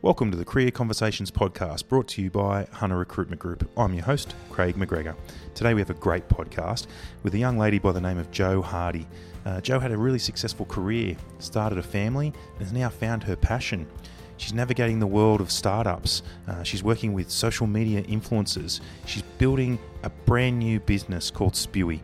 [0.00, 3.68] Welcome to the Career Conversations podcast brought to you by Hunter Recruitment Group.
[3.76, 5.16] I'm your host, Craig McGregor.
[5.56, 6.86] Today we have a great podcast
[7.24, 9.08] with a young lady by the name of Jo Hardy.
[9.44, 13.34] Uh, Jo had a really successful career, started a family, and has now found her
[13.34, 13.88] passion.
[14.36, 16.22] She's navigating the world of startups.
[16.46, 18.80] Uh, she's working with social media influencers.
[19.04, 22.02] She's building a brand new business called Spewy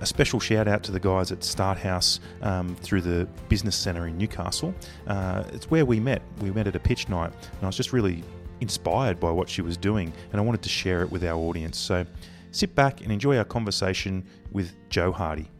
[0.00, 4.06] a special shout out to the guys at Start House um, through the Business Centre
[4.06, 4.74] in Newcastle.
[5.06, 6.22] Uh, it's where we met.
[6.40, 8.24] We met at a pitch night, and I was just really
[8.60, 11.78] inspired by what she was doing, and I wanted to share it with our audience.
[11.78, 12.06] So
[12.50, 15.50] sit back and enjoy our conversation with Jo Hardy.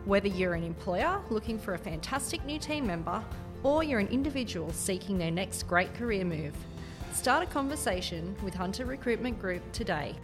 [0.06, 3.24] Whether you're an employer looking for a fantastic new team member
[3.64, 6.56] or you're an individual seeking their next great career move,
[7.14, 10.16] start a conversation with Hunter Recruitment Group today.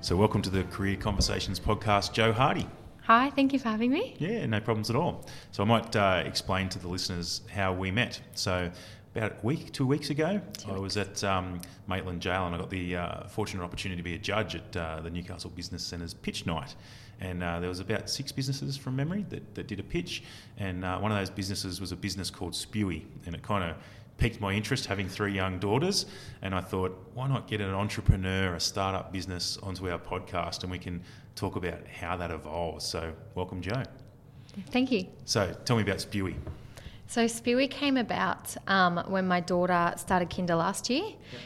[0.00, 2.68] So, welcome to the Career Conversations podcast, Jo Hardy.
[3.04, 4.14] Hi, thank you for having me.
[4.18, 5.26] Yeah, no problems at all.
[5.50, 8.20] So, I might uh, explain to the listeners how we met.
[8.34, 8.70] So,
[9.14, 12.58] about a week, two weeks ago, two I was at um, Maitland Gaol and I
[12.58, 16.14] got the uh, fortunate opportunity to be a judge at uh, the Newcastle Business Centre's
[16.14, 16.74] pitch night.
[17.20, 20.24] And uh, there was about six businesses from memory that, that did a pitch.
[20.58, 23.04] And uh, one of those businesses was a business called Spewy.
[23.24, 23.76] And it kind of
[24.18, 26.06] piqued my interest having three young daughters.
[26.42, 30.72] And I thought, why not get an entrepreneur, a startup business onto our podcast and
[30.72, 31.00] we can
[31.36, 32.84] talk about how that evolves.
[32.84, 33.84] So, welcome, Jo
[34.70, 35.06] Thank you.
[35.24, 36.34] So, tell me about Spewy.
[37.06, 41.04] So Spewy came about um, when my daughter started kinder last year.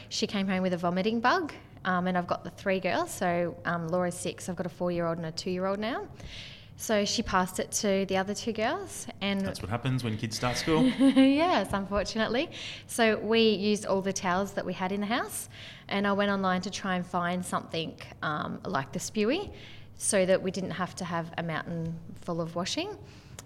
[0.09, 1.53] She came home with a vomiting bug,
[1.85, 3.11] um, and I've got the three girls.
[3.11, 4.49] So um, Laura's six.
[4.49, 6.07] I've got a four-year-old and a two-year-old now.
[6.77, 10.37] So she passed it to the other two girls, and that's what happens when kids
[10.37, 10.85] start school.
[10.97, 12.49] yes, unfortunately.
[12.87, 15.49] So we used all the towels that we had in the house,
[15.89, 19.51] and I went online to try and find something um, like the Spewy,
[19.97, 22.97] so that we didn't have to have a mountain full of washing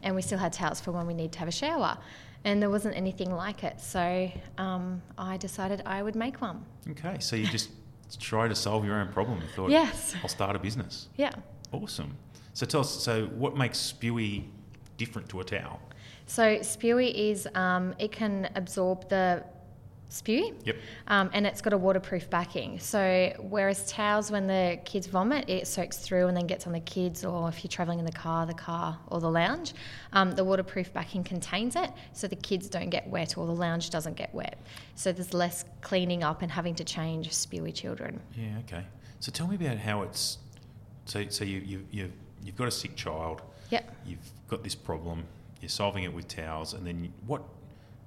[0.03, 1.97] and we still had towels for when we need to have a shower.
[2.45, 6.65] And there wasn't anything like it, so um, I decided I would make one.
[6.91, 7.69] Okay, so you just
[8.19, 9.41] try to solve your own problem.
[9.41, 11.07] You thought, yes, I'll start a business.
[11.15, 11.31] Yeah.
[11.71, 12.17] Awesome.
[12.53, 14.43] So tell us, so what makes Spewy
[14.97, 15.79] different to a towel?
[16.25, 19.43] So Spewy is um, it can absorb the
[20.09, 20.55] spew.
[20.63, 20.75] Yep.
[21.07, 22.79] Um, and it's got a waterproof backing.
[22.79, 26.79] So whereas towels, when the kids vomit, it soaks through and then gets on the
[26.79, 29.73] kids, or if you're traveling in the car, the car or the lounge.
[30.13, 33.89] Um, the waterproof backing contains it, so the kids don't get wet or the lounge
[33.89, 34.57] doesn't get wet.
[34.95, 38.19] So there's less cleaning up and having to change spewy children.
[38.35, 38.59] Yeah.
[38.59, 38.85] Okay.
[39.19, 40.37] So tell me about how it's.
[41.05, 42.11] So so you you you've,
[42.43, 43.41] you've got a sick child.
[43.71, 43.95] Yep.
[44.05, 45.25] You've got this problem.
[45.59, 47.41] You're solving it with towels, and then what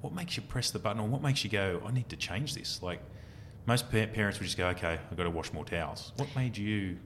[0.01, 2.55] what makes you press the button or what makes you go, I need to change
[2.55, 2.83] this?
[2.83, 3.01] Like
[3.67, 6.13] most pa- parents would just go, okay, I've got to wash more towels.
[6.17, 6.99] What made you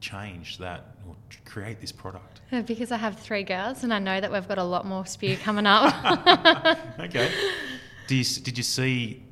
[0.00, 2.40] change that or create this product?
[2.52, 5.06] Uh, because I have three girls and I know that we've got a lot more
[5.06, 5.94] spew coming up.
[7.00, 7.30] okay.
[8.06, 9.22] Did you, did you see,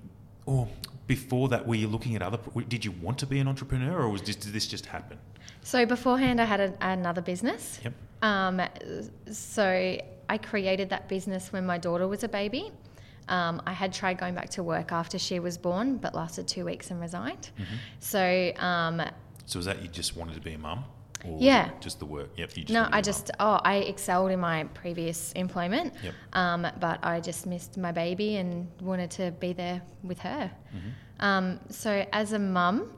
[0.47, 0.69] or
[1.07, 2.39] before that, were you looking at other,
[2.69, 5.19] did you want to be an entrepreneur or was this, did this just happen?
[5.63, 7.81] So beforehand, I had a, another business.
[7.85, 7.95] Yep.
[8.23, 8.63] Um,
[9.31, 9.97] so
[10.29, 12.73] I created that business when my daughter was a baby.
[13.29, 16.65] Um, I had tried going back to work after she was born, but lasted two
[16.65, 17.51] weeks and resigned.
[17.57, 17.75] Mm-hmm.
[18.01, 19.03] So, um,
[19.47, 20.85] so was that you just wanted to be a mum?
[21.39, 21.71] yeah.
[21.81, 22.31] just the work.
[22.37, 22.53] Yep.
[22.53, 25.95] Just no, I just oh I excelled in my previous employment.
[26.03, 26.15] Yep.
[26.33, 30.51] Um, but I just missed my baby and wanted to be there with her.
[30.75, 31.25] Mm-hmm.
[31.25, 32.93] Um, so as a mum,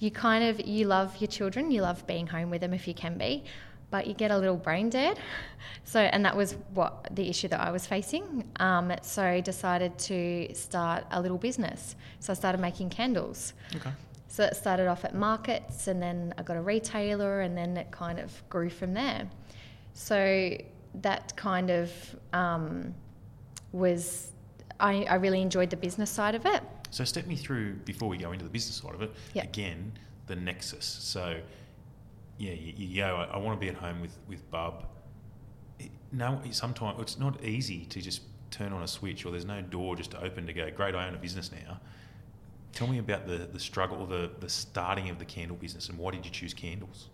[0.00, 1.70] you kind of you love your children.
[1.70, 3.44] You love being home with them if you can be
[3.90, 5.18] but you get a little brain dead.
[5.84, 8.44] So, and that was what the issue that I was facing.
[8.56, 11.96] Um, so, I decided to start a little business.
[12.20, 13.54] So, I started making candles.
[13.74, 13.90] Okay.
[14.28, 17.90] So, it started off at markets, and then I got a retailer, and then it
[17.90, 19.28] kind of grew from there.
[19.94, 20.56] So,
[21.02, 21.92] that kind of
[22.32, 22.94] um,
[23.72, 24.32] was,
[24.78, 26.62] I, I really enjoyed the business side of it.
[26.90, 29.12] So, step me through before we go into the business side of it.
[29.34, 29.44] Yep.
[29.44, 29.92] Again,
[30.26, 30.84] the nexus.
[30.84, 31.40] So,
[32.38, 34.86] yeah, you, go, I, I, want to be at home with, with Bub.
[35.78, 39.60] It, no, sometimes it's not easy to just turn on a switch or there's no
[39.60, 41.80] door just to open to go, great, I own a business now.
[42.72, 46.12] Tell me about the, the struggle, the, the starting of the candle business, and why
[46.12, 47.08] did you choose candles?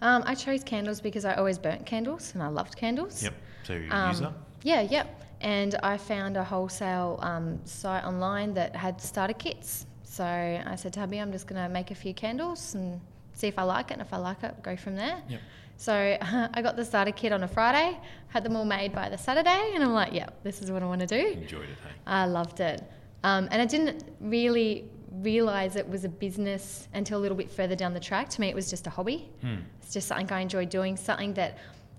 [0.00, 3.22] Um, I chose candles because I always burnt candles and I loved candles.
[3.22, 3.34] Yep.
[3.64, 4.32] So you're a Um, user?
[4.62, 5.23] Yeah, yep.
[5.44, 9.84] And I found a wholesale um, site online that had starter kits.
[10.02, 12.98] So I said to hubby, I'm just going to make a few candles and
[13.34, 13.94] see if I like it.
[13.94, 15.22] And if I like it, go from there.
[15.28, 15.40] Yep.
[15.76, 15.92] So
[16.22, 19.72] I got the starter kit on a Friday, had them all made by the Saturday,
[19.74, 21.38] and I'm like, yep, this is what I want to do.
[21.38, 21.90] Enjoyed it, hey?
[22.06, 22.82] I loved it.
[23.22, 27.76] Um, and I didn't really realize it was a business until a little bit further
[27.76, 28.30] down the track.
[28.30, 29.30] To me, it was just a hobby.
[29.42, 29.56] Hmm.
[29.82, 31.58] It's just something I enjoyed doing, something that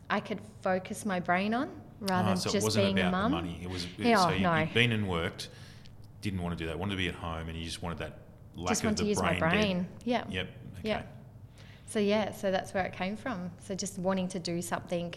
[0.10, 1.70] I could focus my brain on
[2.00, 3.32] rather Ah, than so it just wasn't being about a mum.
[3.32, 3.60] the money.
[3.64, 4.56] It was Yeah, so oh, you, no.
[4.58, 5.50] you'd been and worked,
[6.22, 8.20] didn't want to do that, wanted to be at home, and you just wanted that
[8.56, 9.88] lack Just the to use brain my brain.
[10.04, 10.24] Yeah.
[10.30, 10.48] Yep.
[10.80, 10.90] Okay.
[10.90, 11.02] Yeah.
[11.88, 13.52] So yeah, so that's where it came from.
[13.60, 15.14] So just wanting to do something,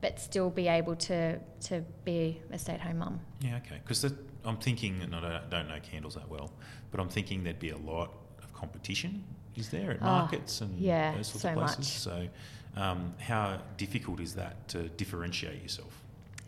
[0.00, 3.20] but still be able to to be a stay-at-home mum.
[3.40, 3.80] Yeah, okay.
[3.82, 4.04] Because
[4.44, 6.52] I'm thinking, and I don't, know candles that well,
[6.90, 8.12] but I'm thinking there'd be a lot
[8.42, 9.24] of competition.
[9.56, 11.78] Is there at Oh, markets and yeah, those sorts so of places?
[11.78, 11.86] much.
[11.86, 12.28] So,
[12.76, 15.99] um, how difficult is that to differentiate yourself?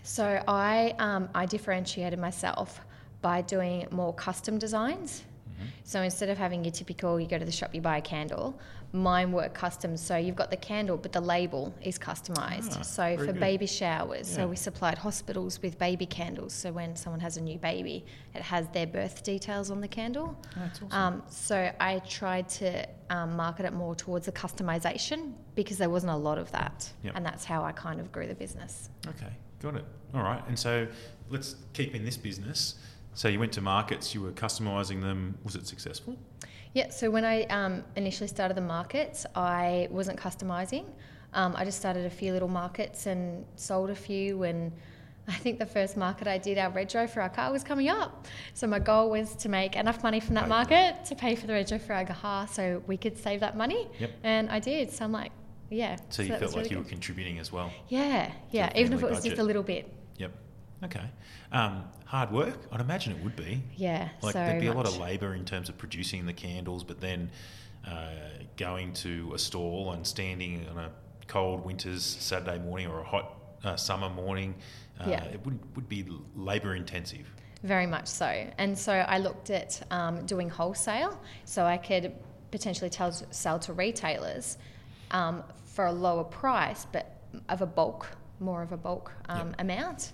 [0.03, 2.81] So I um, I differentiated myself
[3.21, 5.23] by doing more custom designs.
[5.23, 5.67] Mm-hmm.
[5.85, 8.59] So instead of having your typical, you go to the shop, you buy a candle,
[8.93, 9.97] mine were custom.
[9.97, 12.77] So you've got the candle, but the label is customized.
[12.79, 13.39] Ah, so for good.
[13.39, 14.37] baby showers, Yeah.
[14.39, 16.53] so we supplied hospitals with baby candles.
[16.53, 20.37] So when someone has a new baby, it has their birth details on the candle.
[20.57, 20.93] That's awesome.
[20.93, 26.13] Um, so I tried to um, market it more towards the customization because there wasn't
[26.13, 27.13] a lot of that, Yep.
[27.17, 28.89] and that's how I kind of grew the business.
[29.07, 29.33] Okay,
[29.63, 29.85] got it.
[30.15, 30.43] All right.
[30.49, 30.87] And so
[31.31, 32.75] let's keep in this business.
[33.15, 35.39] So you went to markets, you were customizing them.
[35.45, 36.17] Was it successful?
[36.75, 40.87] Yeah, so when I um, initially started the markets, I wasn't customizing.
[41.35, 44.45] Um, I just started a few little markets and sold a few.
[44.45, 44.73] And
[45.29, 48.27] I think the first market I did, our rego for our car was coming up.
[48.55, 51.53] So my goal was to make enough money from that market to pay for the
[51.53, 53.89] rego for our car so we could save that money.
[53.99, 54.11] Yep.
[54.23, 54.91] And I did.
[54.91, 55.33] So I'm like,
[55.73, 55.97] yeah.
[56.11, 57.73] So you felt like really you were contributing as well.
[57.89, 58.71] Yeah, yeah.
[58.77, 59.93] Even if it was just a little bit.
[60.19, 60.33] Yep.
[60.85, 61.05] Okay.
[61.53, 62.57] Um, hard work?
[62.73, 63.63] I'd imagine it would be.
[63.77, 66.83] Yeah, Like so there'd be a lot of labour in terms of producing the candles,
[66.83, 67.31] but then
[67.87, 68.11] uh,
[68.57, 70.91] going to a stall and standing on a
[71.29, 74.55] cold winter's Saturday morning or a hot uh, summer morning,
[75.01, 75.25] uh, Yeah.
[75.25, 76.05] it would would be
[76.37, 77.33] labour intensive.
[77.63, 78.47] Very much so.
[78.59, 82.13] And so I looked at um, doing wholesale so I could
[82.51, 84.59] potentially tell, sell to retailers
[85.13, 87.17] um, for a lower price, but
[87.49, 88.09] of a bulk,
[88.41, 89.61] more of a bulk um, Yep.
[89.61, 90.13] amount.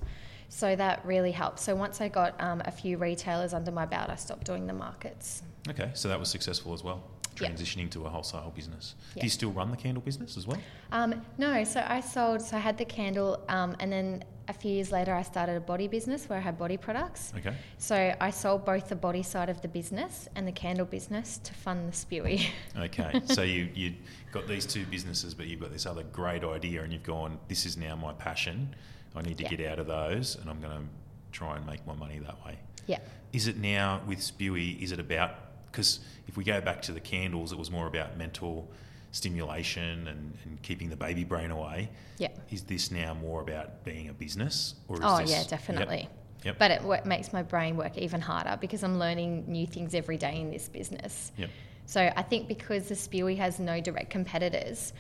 [0.49, 1.59] So that really helped.
[1.59, 4.73] So once I got um, a few retailers under my belt, I stopped doing the
[4.73, 5.43] markets.
[5.69, 7.03] Okay, so that was successful as well.
[7.47, 8.95] Transitioning to a wholesale business.
[9.15, 10.59] Do you still run the candle business as well?
[10.93, 14.71] Um, no, so I sold, so I had the candle, um, and then a few
[14.73, 17.33] years later, I started a body business where I had body products.
[17.37, 17.55] Okay.
[17.77, 21.53] So I sold both the body side of the business and the candle business to
[21.55, 22.47] fund the spewy.
[22.79, 23.95] Okay, so you you
[24.33, 27.67] got these two businesses, but you've got this other great idea, and you've gone, "This
[27.67, 28.75] is now my passion.
[29.15, 29.51] I need to Yeah.
[29.51, 30.85] get out of those, and I'm going to
[31.33, 32.99] try and make my money that way." yeah.
[33.35, 34.81] Is it now with Spewy?
[34.81, 38.17] Is it about because if we go back to the candles, it was more about
[38.17, 38.69] mental
[39.13, 41.91] stimulation and, and keeping the baby brain away.
[42.19, 42.29] Yeah.
[42.51, 46.09] Is this now more about being a business, or is Oh this, yeah, definitely.
[46.45, 46.59] Yep.
[46.59, 50.41] But it makes my brain work even harder because I'm learning new things every day
[50.41, 51.33] in this business.
[51.37, 51.51] Yep.
[51.87, 54.93] So I think because the Spewy has no direct competitors,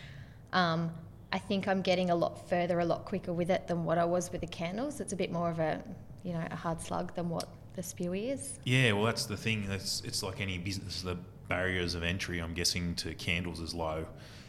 [0.52, 0.90] um,
[1.32, 4.04] I think I'm getting a lot further, a lot quicker with it than what I
[4.04, 5.00] was with the candles.
[5.00, 5.82] It's a bit more of a,
[6.22, 7.46] you know, a hard slug than what
[7.78, 8.58] the Spewy is.
[8.64, 9.64] Yeah, well, that's the thing.
[9.68, 11.02] That's it's like any business.
[11.02, 11.16] The
[11.46, 14.04] barriers of entry, I'm guessing, to candles is low.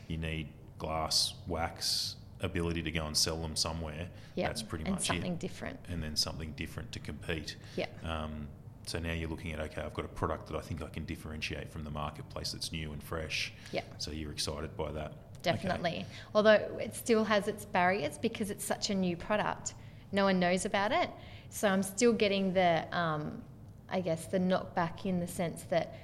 [0.07, 0.47] You need
[0.79, 4.07] glass, wax, ability to go and sell them somewhere.
[4.33, 4.47] Yeah.
[4.47, 4.93] that's pretty much it.
[4.93, 5.39] and much something it.
[5.39, 5.79] different.
[5.89, 7.55] And then something different to compete.
[7.75, 7.85] Yeah.
[8.03, 8.47] Um,
[8.87, 11.05] so now you're looking at okay, I've got a product that I think I can
[11.05, 13.53] differentiate from the marketplace that's new and fresh.
[13.71, 13.81] Yeah.
[13.99, 15.13] So you're excited by that.
[15.43, 16.03] Definitely.
[16.33, 19.75] Although it still has its barriers because it's such a new product.
[20.11, 21.11] No one knows about it.
[21.49, 23.41] So I'm still getting the, um,
[23.89, 25.95] I guess, the knockback in the sense that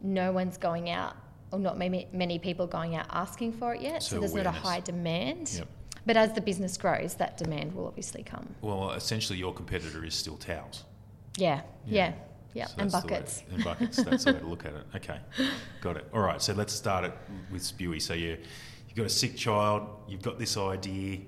[0.00, 1.16] no one's going out,
[1.52, 4.02] or not many, many people going out asking for it yet.
[4.02, 5.52] So, So there's not a high demand.
[5.56, 5.68] Yep.
[6.06, 8.54] But as the business grows, that demand will obviously come.
[8.62, 10.84] Well, essentially, your competitor is still towels.
[11.36, 12.08] Yeah, Yeah.
[12.08, 12.12] yeah,
[12.54, 12.66] yeah.
[12.66, 13.42] So and the way- buckets.
[13.52, 13.96] and buckets.
[14.02, 14.84] That's the way to look at it.
[14.96, 15.18] Okay,
[15.82, 16.06] got it.
[16.14, 16.40] All right.
[16.40, 17.12] So let's start it
[17.52, 18.00] with Spewy.
[18.00, 18.38] So you
[18.88, 19.86] you've got a sick child.
[20.08, 21.18] You've got this idea.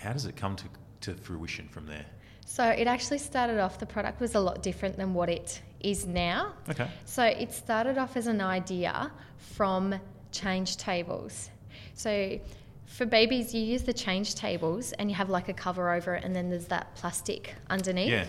[0.00, 0.64] How does it come to,
[1.02, 2.06] to fruition from there?
[2.52, 6.04] So it actually started off, the product was a lot different than what it is
[6.04, 6.52] now.
[6.68, 6.86] Okay.
[7.06, 9.94] So it started off as an idea from
[10.32, 11.48] change tables.
[11.94, 12.38] So
[12.84, 16.24] for babies, you use the change tables and you have like a cover over it,
[16.24, 18.10] and then there's that plastic underneath.
[18.10, 18.26] Yeah.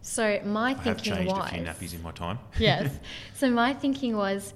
[0.00, 2.38] So my I have changed was a few nappies in my time.
[2.58, 2.98] yes.
[3.34, 4.54] So my thinking was,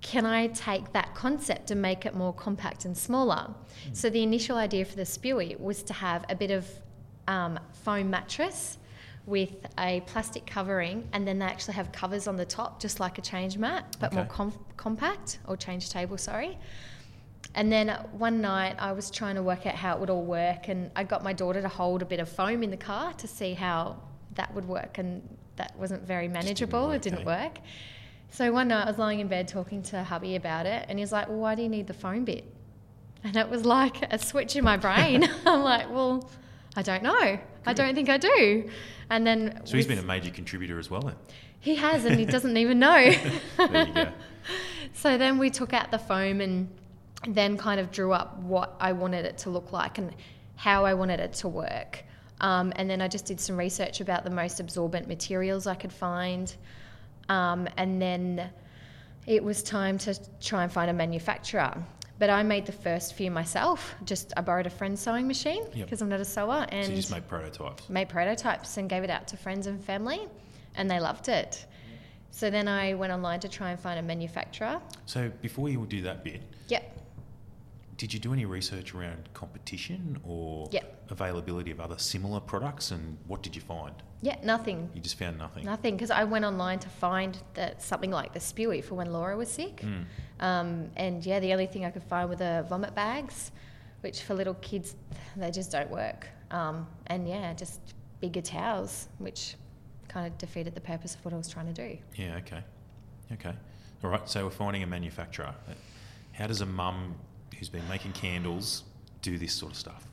[0.00, 3.50] can I take that concept and make it more compact and smaller?
[3.88, 3.92] Hmm.
[3.92, 6.66] So the initial idea for the Spewy was to have a bit of
[7.30, 8.78] um, foam mattress
[9.24, 13.16] with a plastic covering, and then they actually have covers on the top, just like
[13.18, 16.18] a change mat, but more com- compact or change table.
[16.18, 16.58] Sorry.
[17.54, 20.68] And then one night I was trying to work out how it would all work,
[20.68, 23.28] and I got my daughter to hold a bit of foam in the car to
[23.28, 24.00] see how
[24.34, 25.22] that would work, and
[25.56, 26.88] that wasn't very manageable.
[26.88, 27.44] work, it didn't eh?
[27.44, 27.58] work.
[28.32, 31.12] So one night I was lying in bed talking to hubby about it, and he's
[31.12, 32.44] like, "Well, why do you need the foam bit?"
[33.22, 35.28] And it was like a switch in my brain.
[35.46, 36.30] I'm like, "Well,
[36.76, 37.38] I don't know.
[37.66, 38.70] I don't think I do."
[39.10, 41.16] And then So he's been a major contributor as well then.
[41.58, 43.12] he has, and he doesn't even know.
[43.56, 44.12] There you go.
[44.92, 46.68] So then we took out the foam and
[47.28, 50.14] then kind of drew up what I wanted it to look like and
[50.56, 52.02] how I wanted it to work.
[52.40, 55.92] Um, and then I just did some research about the most absorbent materials I could
[55.92, 56.54] find.
[57.28, 58.50] Um, and then
[59.26, 61.74] it was time to try and find a manufacturer.
[62.20, 63.94] But I made the first few myself.
[64.04, 65.86] Just I borrowed a friend's sewing machine Yep.
[65.86, 67.88] because I'm not a sewer, and so you just make prototypes.
[67.88, 70.20] made prototypes and gave it out to friends and family,
[70.76, 71.64] and they loved it.
[72.30, 74.80] So then I went online to try and find a manufacturer.
[75.06, 76.98] So before you would do that bit, Yep.
[78.00, 81.10] Did you do any research around competition or Yep.
[81.10, 83.94] availability of other similar products and what did you find?
[84.22, 84.88] Yeah, nothing.
[84.94, 85.66] You just found nothing.
[85.66, 89.36] Nothing, because I went online to find that something like the Spewy for when Laura
[89.36, 89.82] was sick.
[89.82, 90.04] Mm.
[90.40, 93.52] Um, and yeah, the only thing I could find were the vomit bags,
[94.00, 94.96] which for little kids,
[95.36, 96.26] they just don't work.
[96.50, 97.80] Um, and yeah, just
[98.20, 99.56] bigger towels, which
[100.08, 101.98] kind of defeated the purpose of what I was trying to do.
[102.14, 102.62] Yeah, okay.
[103.32, 103.52] Okay.
[104.02, 105.54] All right, so we're finding a manufacturer.
[106.32, 107.16] How does a mum
[107.58, 108.84] who's been making candles
[109.22, 110.06] do this sort of stuff?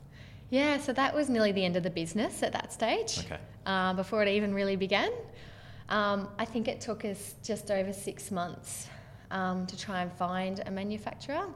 [0.50, 3.18] Yeah, so that was nearly the end of the business at that stage.
[3.20, 3.38] Okay.
[3.68, 5.12] uh, before it even really began.
[5.90, 8.88] Um, I think it took us just over six months
[9.30, 11.46] um, to try and find a manufacturer.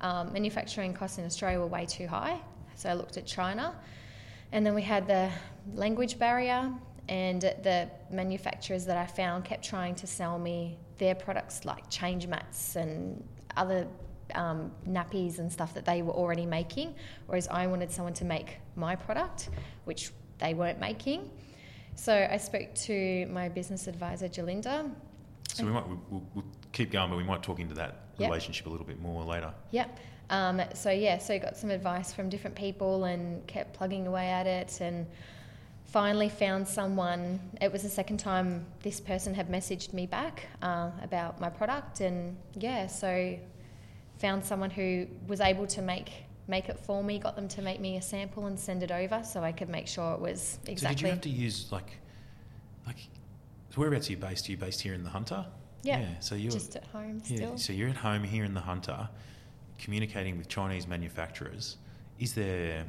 [0.00, 2.38] Um, manufacturing costs in Australia were way too high,
[2.76, 3.74] so I looked at China.
[4.52, 5.30] And then we had the
[5.74, 6.72] language barrier,
[7.08, 12.26] and the manufacturers that I found kept trying to sell me their products like change
[12.26, 13.22] mats and
[13.56, 13.86] other
[14.34, 16.94] um, nappies and stuff that they were already making,
[17.26, 19.50] whereas I wanted someone to make my product,
[19.84, 21.30] which they weren't making.
[21.94, 24.90] So I spoke to my business advisor, Jalinda.
[25.52, 28.30] So we might we'll, we'll keep going, but we might talk into that Yep.
[28.30, 29.52] relationship a little bit more later.
[29.70, 29.98] Yep.
[30.30, 34.46] Um, so yeah, so got some advice from different people and kept plugging away at
[34.46, 35.06] it and
[35.84, 37.40] finally found someone.
[37.60, 42.00] It was the second time this person had messaged me back uh, about my product
[42.00, 43.38] and yeah, so
[44.18, 46.10] found someone who was able to make
[46.46, 49.22] make it for me, got them to make me a sample and send it over
[49.22, 50.76] so I could make sure it was exactly.
[50.76, 51.98] So did you have to use like
[52.86, 52.96] like
[53.70, 54.48] so whereabouts are you based?
[54.48, 55.44] Are you based here in the Hunter?
[55.82, 57.58] Yeah, So you're just at home yeah, still.
[57.58, 59.08] so you're at home here in the Hunter,
[59.78, 61.76] communicating with Chinese manufacturers.
[62.18, 62.84] Is there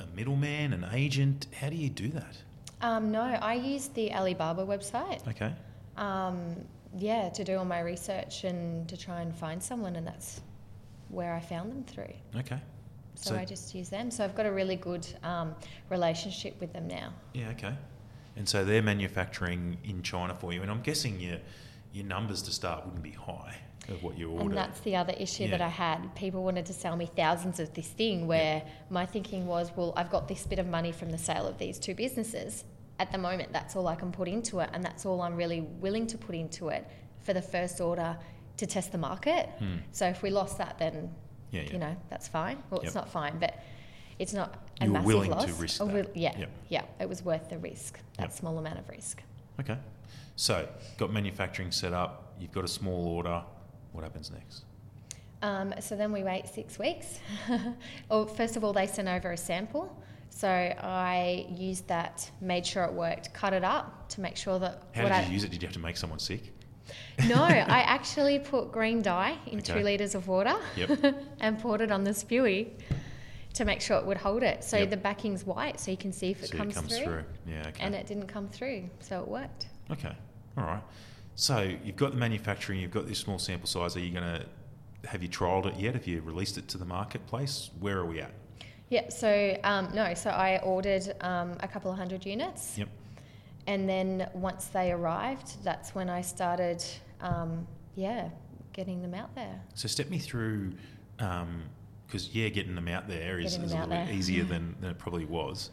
[0.00, 1.46] a middleman, an agent?
[1.60, 2.36] How do you do that?
[2.80, 5.26] Um, no, I use the Alibaba website.
[5.28, 5.52] Okay.
[5.96, 6.56] um,
[6.96, 10.40] yeah, to do all my research and to try and find someone, and that's
[11.14, 12.12] where I found them through.
[12.36, 12.60] Okay.
[13.14, 14.10] So, So- I just use them.
[14.10, 15.54] So I've got a really good um,
[15.88, 17.12] relationship with them now.
[17.32, 17.74] Yeah, okay.
[18.36, 21.38] And so they're manufacturing in China for you, and I'm guessing your
[21.92, 23.54] your numbers to start wouldn't be high
[23.88, 24.46] of what you order.
[24.46, 26.12] And that's the other issue that I had.
[26.16, 30.10] People wanted to sell me thousands of this thing, where my thinking was, well, I've
[30.10, 32.64] got this bit of money from the sale of these two businesses.
[32.98, 35.60] At the moment, that's all I can put into it, and that's all I'm really
[35.60, 36.84] willing to put into it
[37.22, 38.16] for the first order
[38.56, 39.48] to test the market.
[39.58, 39.76] Hmm.
[39.92, 41.14] So if we lost that, then
[41.50, 41.72] Yeah, yeah.
[41.72, 42.62] you know that's fine.
[42.70, 42.86] Well, Yep.
[42.86, 43.58] it's not fine, but
[44.18, 46.16] it's not a You massive willing to risk that.
[46.16, 46.50] yeah, Yep.
[46.68, 47.98] yeah, it was worth the risk.
[48.16, 48.32] That Yep.
[48.32, 49.22] small amount of risk.
[49.60, 49.78] Okay.
[50.36, 50.68] So
[50.98, 52.34] got manufacturing set up.
[52.38, 53.44] You've got a small order.
[53.92, 54.64] What happens next?
[55.42, 57.20] Um, so then we wait six weeks.
[58.08, 59.94] well, first of all, they sent over a sample.
[60.30, 64.82] So I used that, made sure it worked, cut it up to make sure that
[64.94, 65.50] How what did I you use it?
[65.52, 66.52] Did you have to make someone sick?
[67.28, 69.74] no, I actually put green dye in Okay.
[69.74, 71.14] two liters of water Yep.
[71.40, 72.68] and poured it on the spewy
[73.54, 74.62] to make sure it would hold it.
[74.64, 74.90] So Yep.
[74.90, 77.04] the backing's white, so you can see if it so comes, it comes through.
[77.06, 77.24] through.
[77.46, 77.64] Yeah.
[77.68, 77.82] Okay.
[77.82, 79.68] And it didn't come through, so it worked.
[79.90, 80.14] Okay.
[80.58, 80.82] All right.
[81.36, 82.80] So you've got the manufacturing.
[82.80, 83.96] You've got this small sample size.
[83.96, 84.46] Are you going to
[85.08, 85.94] have you trialed it yet?
[85.94, 87.70] Have you released it to the marketplace?
[87.80, 88.30] Where are we at?
[88.88, 90.14] Yeah, So um, no.
[90.14, 92.78] So I ordered um, a couple of hundred units.
[92.78, 92.88] Yep.
[93.66, 96.84] And then once they arrived, that's when I started,
[97.20, 97.66] um,
[97.96, 98.28] yeah,
[98.72, 99.60] getting them out there.
[99.74, 100.72] So step me through,
[101.16, 104.90] because yeah, getting them out there is, is a little out bit easier than, than
[104.90, 105.70] it probably was.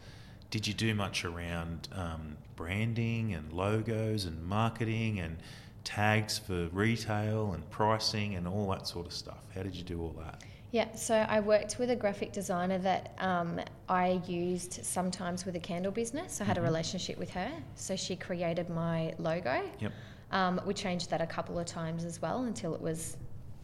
[0.52, 5.38] did you do much around um, branding and logos and marketing and
[5.82, 9.42] tags for retail and pricing and all that sort of stuff?
[9.54, 10.42] How did you do all that?
[10.72, 13.60] Yeah, so I worked with a graphic designer that um,
[13.90, 16.40] I used sometimes with a candle business.
[16.40, 16.60] I had Mhm.
[16.60, 19.62] a relationship with her, so she created my logo.
[19.80, 19.92] Yep.
[20.30, 23.18] Um, we changed that a couple of times as well until it was,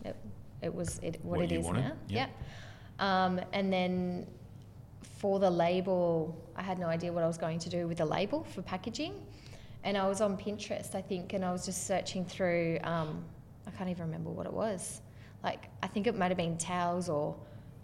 [0.05, 0.17] it,
[0.61, 1.93] it was it, what, What it is wanted, now.
[2.09, 2.29] yep.
[2.29, 2.31] Yep.
[3.01, 4.27] Um, and then
[5.03, 8.05] for the label, I had no idea what I was going to do with the
[8.05, 9.15] label for packaging,
[9.83, 12.81] and I was on Pinterest, I think, and I was just searching through.
[12.85, 13.25] Um,
[13.67, 15.01] I can't even remember what it was.
[15.43, 17.37] Like I think it might have been towels or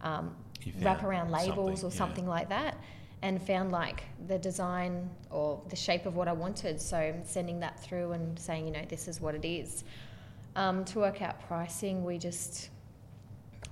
[0.03, 0.35] um,
[0.81, 1.99] wraparound labels something, or yeah.
[1.99, 2.77] something like that,
[3.23, 6.81] and found like the design or the shape of what I wanted.
[6.81, 9.85] So sending that through and saying, you know, this is what it is.
[10.57, 12.71] Um, to work out pricing, we just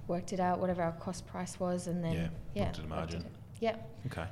[0.09, 2.95] worked it out, whatever our cost price was, and then Yeah, yeah, looked at the
[2.95, 3.25] worked margin.
[3.61, 4.27] Yeah, Okay.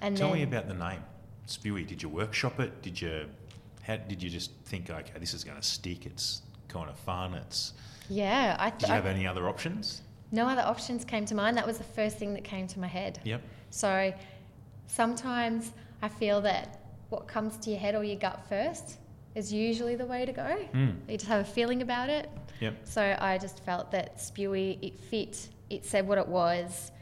[0.00, 1.02] and Tell then me about the name,
[1.48, 1.84] Spewy.
[1.86, 2.80] Did you workshop it?
[2.82, 3.26] Did you,
[3.82, 6.06] how did you just think, okay, this is going to stick?
[6.06, 7.34] It's kind of fun.
[7.34, 7.72] It's.
[8.10, 10.02] Yeah, I, Did th- you I have any other options?
[10.32, 11.56] no other options came to mind.
[11.56, 13.18] That was the first thing that came to my head.
[13.24, 13.40] Yep.
[13.70, 14.12] So
[14.86, 18.98] sometimes I feel that what comes to your head or your gut first
[19.34, 20.58] is usually the way to go.
[20.74, 20.94] Mm.
[21.08, 22.28] You just have a feeling about it.
[22.60, 22.74] Yep.
[22.84, 26.92] So I just felt that Spewy, it fit, it said what it was.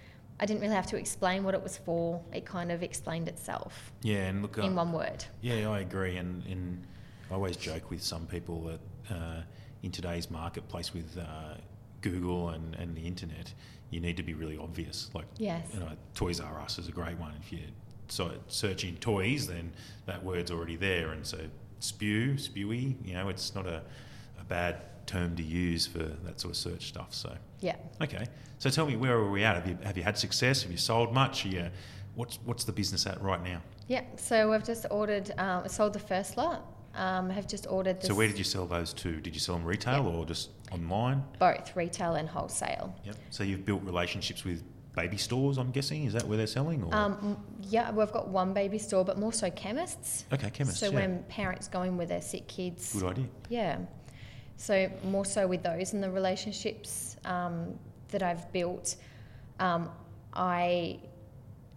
[0.40, 2.20] I didn't really have to explain what it was for.
[2.32, 5.24] It kind of explained itself Yeah, and look, in uh, one word.
[5.40, 6.16] yeah, I agree.
[6.16, 6.86] And, and
[7.30, 8.80] I always joke with some people that
[9.14, 9.40] uh,
[9.82, 11.54] in today's marketplace with uh,
[12.00, 13.52] Google and, and the internet,
[13.90, 15.10] you need to be really obvious.
[15.14, 15.66] Like, Yes.
[15.72, 17.32] you know, Toys R Us is a great one.
[17.40, 17.60] If you
[18.08, 19.72] so searching toys, then
[20.06, 21.10] that word's already there.
[21.12, 21.38] And so
[21.78, 23.82] spew, spewy, you know, it's not a,
[24.40, 27.12] a bad term to use for that sort of search stuff.
[27.14, 27.76] So Yeah.
[28.02, 28.26] okay,
[28.58, 29.56] so tell me where are we at?
[29.56, 30.62] Have you have you had success?
[30.62, 31.44] Have you sold much?
[31.44, 31.68] You,
[32.14, 33.62] what's what's the business at right now?
[33.88, 34.02] Yeah.
[34.16, 36.62] So we've just ordered, um, sold the first lot.
[36.98, 39.20] Um, have just ordered this So where did you sell those to?
[39.20, 40.10] Did you sell them retail Yeah.
[40.18, 41.22] or just online?
[41.38, 42.92] both retail and wholesale.
[43.04, 43.16] Yep.
[43.30, 44.64] So you've built relationships with
[44.96, 45.58] baby stores.
[45.58, 46.82] I'm guessing is that where they're selling?
[46.82, 50.24] Or Um, yeah, we've got one baby store, but more so chemists.
[50.32, 50.80] okay, chemists.
[50.80, 50.96] so yeah.
[50.96, 53.26] when parents go in with their sick kids, Good idea.
[53.48, 53.78] yeah.
[54.56, 58.96] So more so with those and the relationships um, that I've built,
[59.60, 59.88] um,
[60.34, 60.98] I.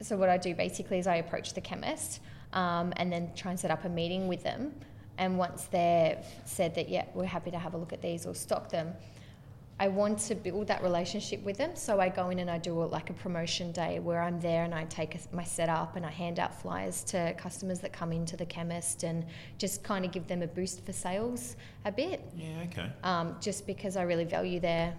[0.01, 2.21] So what I do basically is I approach the chemist
[2.53, 4.73] um, and then try and set up a meeting with them.
[5.21, 8.34] And once they've said that, yeah, we're happy to have a look at these or
[8.34, 8.91] stock them,
[9.79, 11.75] I want to build that relationship with them.
[11.75, 14.63] So I go in and I do a, like a promotion day where I'm there
[14.63, 18.12] and I take a, my setup and I hand out flyers to customers that come
[18.12, 19.23] into the chemist and
[19.60, 21.55] just kind of give them a boost for sales
[21.86, 22.23] a bit.
[22.36, 22.63] Yeah.
[22.65, 22.89] Okay.
[23.03, 24.93] Um, just because I really value their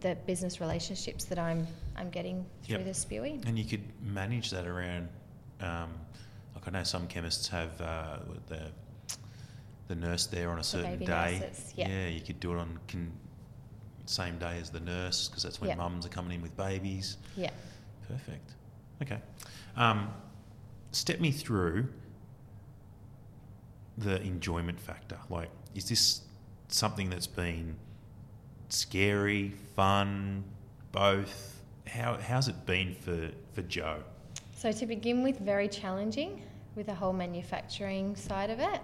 [0.00, 2.84] the business relationships that I'm I'm getting through Yep.
[2.86, 3.46] the spewy.
[3.46, 5.08] And you could manage that around,
[5.60, 5.92] um,
[6.54, 8.72] like I know some chemists have uh, the
[9.88, 11.38] the nurse there on a certain day.
[11.40, 12.08] nurses, yeah.
[12.08, 13.12] you could do it on can,
[14.06, 15.76] same day as the nurse because that's when Yeah.
[15.76, 17.16] mums are coming in with babies.
[17.36, 17.50] Yeah.
[18.08, 18.54] Perfect.
[19.02, 19.18] Okay.
[19.76, 20.12] Um,
[20.92, 21.88] step me through
[23.98, 25.18] the enjoyment factor.
[25.30, 26.22] Like, is this
[26.68, 27.76] something that's been
[28.68, 30.44] scary, fun,
[30.92, 31.62] both?
[31.86, 34.02] How, how's it been for, for Jo?
[34.56, 36.42] So to begin with, very challenging
[36.74, 38.80] with the whole manufacturing side of it.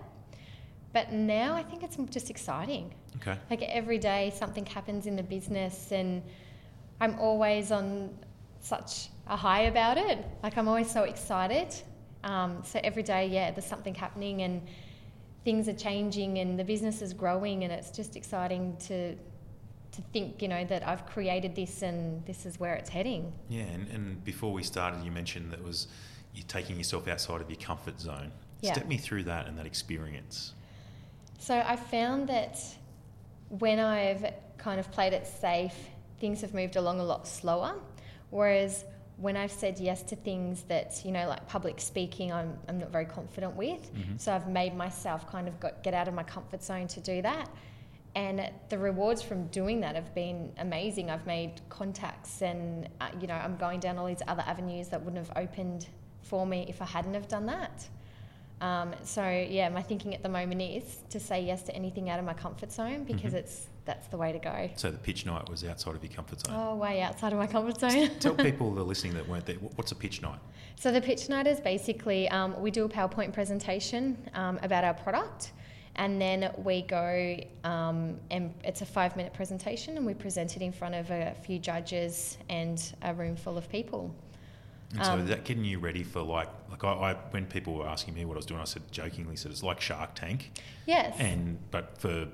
[0.93, 2.95] But now I think it's just exciting.
[3.17, 3.37] Okay.
[3.51, 6.23] Like every day something happens in the business and
[7.01, 8.11] I'm always on
[8.61, 10.25] such a high about it.
[10.43, 11.75] Like I'm always so excited.
[12.25, 14.63] Um, so every day, yeah, there's something happening and
[15.45, 19.17] things are changing and the business is growing and it's just exciting to
[19.93, 23.31] to think, you know, that I've created this and this is where it's heading.
[23.51, 25.87] Yeah, and, and before we started, you mentioned that was
[26.35, 28.33] you're taking yourself outside of your comfort zone.
[28.63, 28.73] Yeah.
[28.73, 30.55] Step me through that and that experience.
[31.43, 32.57] So I found that
[33.49, 35.75] when I've kind of played it safe,
[36.21, 37.75] things have moved along a lot slower.
[38.31, 38.85] Whereas
[39.17, 42.93] when I've said yes to things that, you know, like public speaking, I'm, I'm not
[42.93, 43.93] very confident with.
[43.93, 44.21] Mhm.
[44.21, 47.23] So I've made myself kind of got, get out of my comfort zone to do
[47.23, 47.51] that.
[48.15, 51.11] And the rewards from doing that have been amazing.
[51.11, 55.03] I've made contacts and, uh, you know, I'm going down all these other avenues that
[55.03, 55.89] wouldn't have opened
[56.23, 57.89] for me if I hadn't have done that.
[58.63, 62.19] Um, so yeah, my thinking at the moment is to say yes to anything out
[62.21, 63.39] of my comfort zone because Mhm.
[63.39, 64.71] it's that's the way to go.
[64.77, 66.55] So the pitch night was outside of your comfort zone.
[66.57, 68.11] Oh, way outside of my comfort zone.
[68.21, 70.39] Tell people that are listening that weren't there, what's a pitch night?
[70.77, 74.95] So the pitch night is basically um, we do a PowerPoint presentation um, about our
[74.95, 75.51] product,
[75.97, 80.63] and then we go um, and it's a five minute presentation, and we present it
[80.63, 84.15] in front of a few judges and a room full of people.
[84.95, 86.49] And so Um, is that getting you ready for like
[86.83, 89.37] like I, I when people were asking me what I was doing, I said jokingly
[89.37, 90.53] said it's like Shark Tank,
[90.87, 91.15] Yes.
[91.19, 92.29] and but for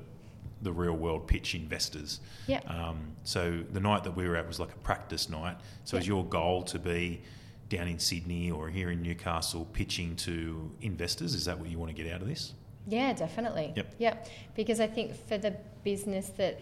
[0.61, 2.21] the real world pitch investors.
[2.49, 2.61] yeah.
[2.67, 5.57] Um, so the night that we were at was like a practice night.
[5.85, 7.21] So is your goal to be
[7.69, 11.35] down in Sydney or here in Newcastle pitching to investors?
[11.35, 12.55] Is that what you want to get out of this?
[12.89, 13.73] Yeah, definitely.
[13.77, 13.95] Yep.
[13.99, 14.29] Yep.
[14.57, 16.61] Because I think for the business that,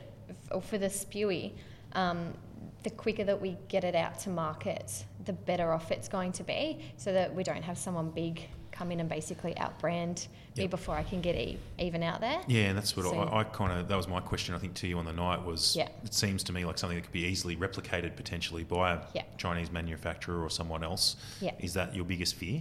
[0.50, 1.52] or for the spewy,
[1.94, 2.34] um,
[2.82, 6.44] the quicker that we get it out to market, the better off it's going to
[6.44, 10.70] be, so that we don't have someone big come in and basically outbrand me Yep.
[10.70, 12.40] before I can get e- even out there.
[12.46, 14.74] Yeah, and that's what So- I, I kind of that was my question I think
[14.74, 15.88] to you on the night was Yeah.
[16.04, 19.22] it seems to me like something that could be easily replicated potentially by a Yeah.
[19.38, 21.16] Chinese manufacturer or someone else.
[21.40, 21.52] Yeah.
[21.58, 22.60] Is that your biggest fear?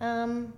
[0.00, 0.52] Um,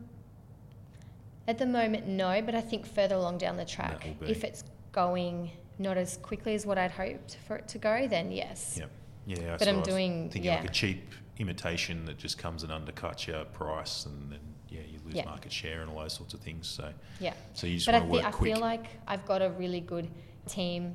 [1.48, 5.50] at the moment, no, but I think further along down the track, if it's going
[5.80, 8.76] not as quickly as what I'd hoped for it to go, then yes.
[8.78, 8.90] Yep.
[9.28, 10.60] Yeah, But so I'm I was doing- thinking yeah.
[10.60, 14.98] like a cheap imitation that just comes and undercuts your price, and then yeah, you
[15.04, 15.24] lose Yeah.
[15.26, 16.66] market share and all those sorts of things.
[16.66, 17.34] So, Yeah.
[17.52, 18.52] so you just But I, want to work I quick.
[18.54, 20.10] feel like I've got a really good
[20.46, 20.94] team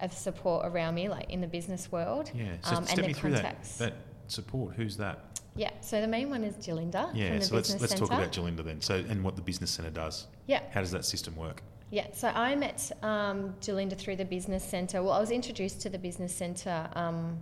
[0.00, 2.30] of support around me, like in the business world.
[2.34, 2.56] yeah.
[2.62, 3.76] So um, step and me the through that, contacts.
[3.76, 3.94] that
[4.26, 4.74] support.
[4.74, 5.38] Who's that?
[5.54, 5.70] Yeah.
[5.82, 7.28] So the main one is Jalinda Yeah.
[7.28, 8.80] from the So let's business let's talk about Jalinda then.
[8.80, 10.26] So and what the business centre does.
[10.46, 10.62] Yeah.
[10.72, 11.62] How does that system work?
[11.90, 15.02] Yeah, so I met um, Jalinda through the business centre.
[15.02, 17.38] Well, I was introduced to the business centre, um,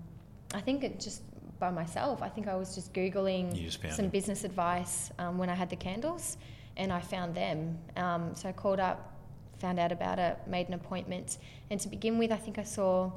[0.55, 1.23] I think it just
[1.59, 2.23] by myself.
[2.23, 4.13] I think I was just Googling just some it.
[4.13, 6.37] business advice um, when I had the candles
[6.77, 7.79] and I found them.
[7.97, 9.15] Um, so I called up,
[9.59, 11.39] found out about it, made an appointment.
[11.71, 13.13] And to begin with, I think I saw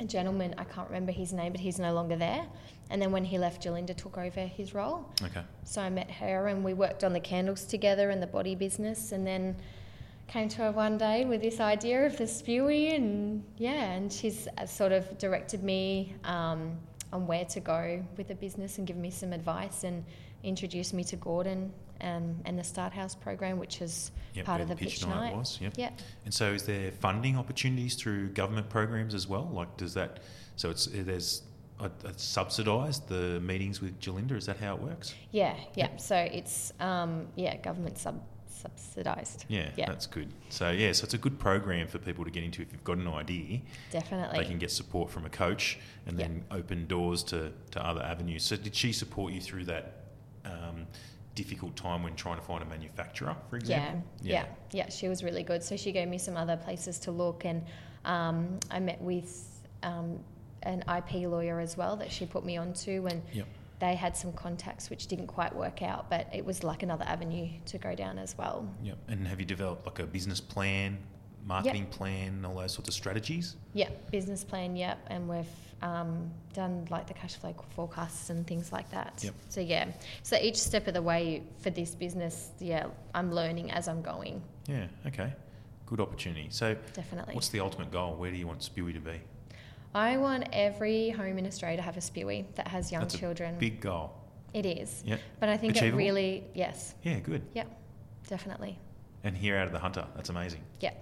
[0.00, 2.46] a gentleman, I can't remember his name, but he's no longer there.
[2.90, 5.08] And then when he left, Jalinda took over his role.
[5.22, 5.42] Okay.
[5.64, 9.12] So I met her and we worked on the candles together and the body business
[9.12, 9.56] and then
[10.28, 14.46] came to her one day with this idea of the spewy and yeah, and she's
[14.58, 16.76] uh, sort of directed me um,
[17.12, 20.04] on where to go with the business and given me some advice and
[20.44, 24.68] introduced me to Gordon um, and the Start House program, which is Yep, part of
[24.68, 25.34] the pitch, night.
[25.34, 25.58] was.
[25.60, 25.72] Yep.
[25.76, 25.90] Yeah.
[26.24, 29.50] And so, is there funding opportunities through government programs as well?
[29.52, 30.20] Like, does that?
[30.54, 31.42] So it's there's
[31.80, 34.36] a, a subsidised the meetings with Jalinda.
[34.36, 35.14] Is that how it works?
[35.32, 35.96] Yeah, yeah.
[35.96, 38.20] So it's um, yeah, government sub
[38.62, 39.44] subsidised.
[39.48, 39.86] Yeah, Yeah.
[39.86, 40.28] that's good.
[40.48, 42.98] So yeah, so it's a good program for people to get into if you've got
[42.98, 43.60] an idea.
[43.90, 44.38] Definitely.
[44.38, 46.26] They can get support from a coach and Yeah.
[46.28, 48.42] then open doors to, to other avenues.
[48.44, 49.94] So did she support you through that
[50.44, 50.86] um,
[51.34, 54.62] difficult time when trying to find a manufacturer, for example Yeah, example?
[54.72, 55.62] yeah, yeah, She was really good.
[55.62, 57.64] So she gave me some other places to look, and
[58.04, 59.44] um, I met with
[59.82, 60.18] um,
[60.64, 63.46] an IP lawyer as well that she put me onto, and Yep.
[63.80, 67.48] They had some contacts which didn't quite work out, but it was like another avenue
[67.66, 68.68] to go down as well.
[68.82, 68.98] Yep.
[69.08, 70.98] And have you developed like a business plan,
[71.44, 73.56] marketing plan, all those sorts of strategies?
[73.74, 74.74] Yeah, business plan.
[74.74, 75.46] Yep, and we've
[75.82, 79.20] um, done like the cash flow forecasts and things like that.
[79.22, 79.34] Yep.
[79.48, 79.86] So yeah,
[80.22, 84.42] so each step of the way for this business, yeah, I'm learning as I'm going.
[84.66, 84.86] Yeah.
[85.06, 85.32] Okay.
[85.86, 86.48] Good opportunity.
[86.50, 87.34] So, Definitely.
[87.34, 88.14] what's the ultimate goal?
[88.16, 89.20] Where do you want Spewy to be?
[89.94, 93.18] I want every home in Australia to have a spewy that has young That's a
[93.18, 93.56] children.
[93.58, 94.12] Big goal.
[94.54, 95.02] it is.
[95.06, 95.20] Yep.
[95.40, 95.98] But I think Achievable?
[95.98, 97.18] it really, yes, Yeah.
[97.20, 97.42] Good.
[97.54, 97.64] Yeah,
[98.28, 98.78] definitely.
[99.24, 100.60] And here out of the Hunter, that's amazing.
[100.80, 100.92] Yeah.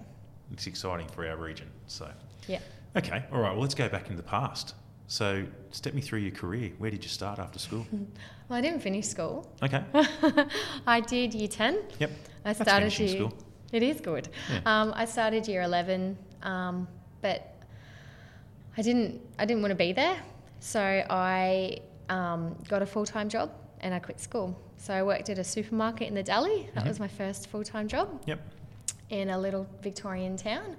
[0.51, 1.69] It's exciting for our region.
[1.87, 2.09] So,
[2.47, 2.59] Yeah.
[2.95, 3.23] okay.
[3.31, 3.51] All right.
[3.51, 4.73] Well, let's go back into the past.
[5.07, 6.71] So, step me through your career.
[6.77, 7.85] Where did you start after school?
[8.49, 9.45] Well, I didn't finish school.
[9.61, 9.83] Okay.
[10.87, 11.79] I did year 10.
[11.99, 12.11] Yep.
[12.45, 13.09] I started year.
[13.09, 13.33] school.
[13.73, 14.29] It is good.
[14.49, 14.59] Yeah.
[14.65, 16.87] Um, I started year 11, um,
[17.21, 17.55] but
[18.77, 20.17] I didn't, I didn't want to be there.
[20.59, 24.59] So I um, got a full time job and I quit school.
[24.77, 26.69] So I worked at a supermarket in the Dally.
[26.75, 26.87] That Mhm.
[26.87, 28.21] was my first full time job.
[28.25, 28.39] Yep.
[29.09, 30.75] in a little Victorian town.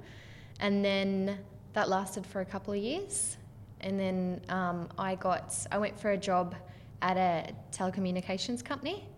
[0.61, 1.39] And then
[1.73, 3.39] that lasted for a couple of years.
[3.81, 6.55] And then um, I got, I went for a job
[7.01, 9.09] at a telecommunications company.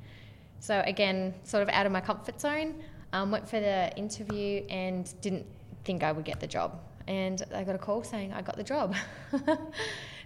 [0.60, 2.76] So again, sort of out of my comfort zone.
[3.12, 5.46] Um, went for the interview and didn't
[5.82, 6.78] think I would get the job.
[7.10, 8.94] And I got a call saying I got the job.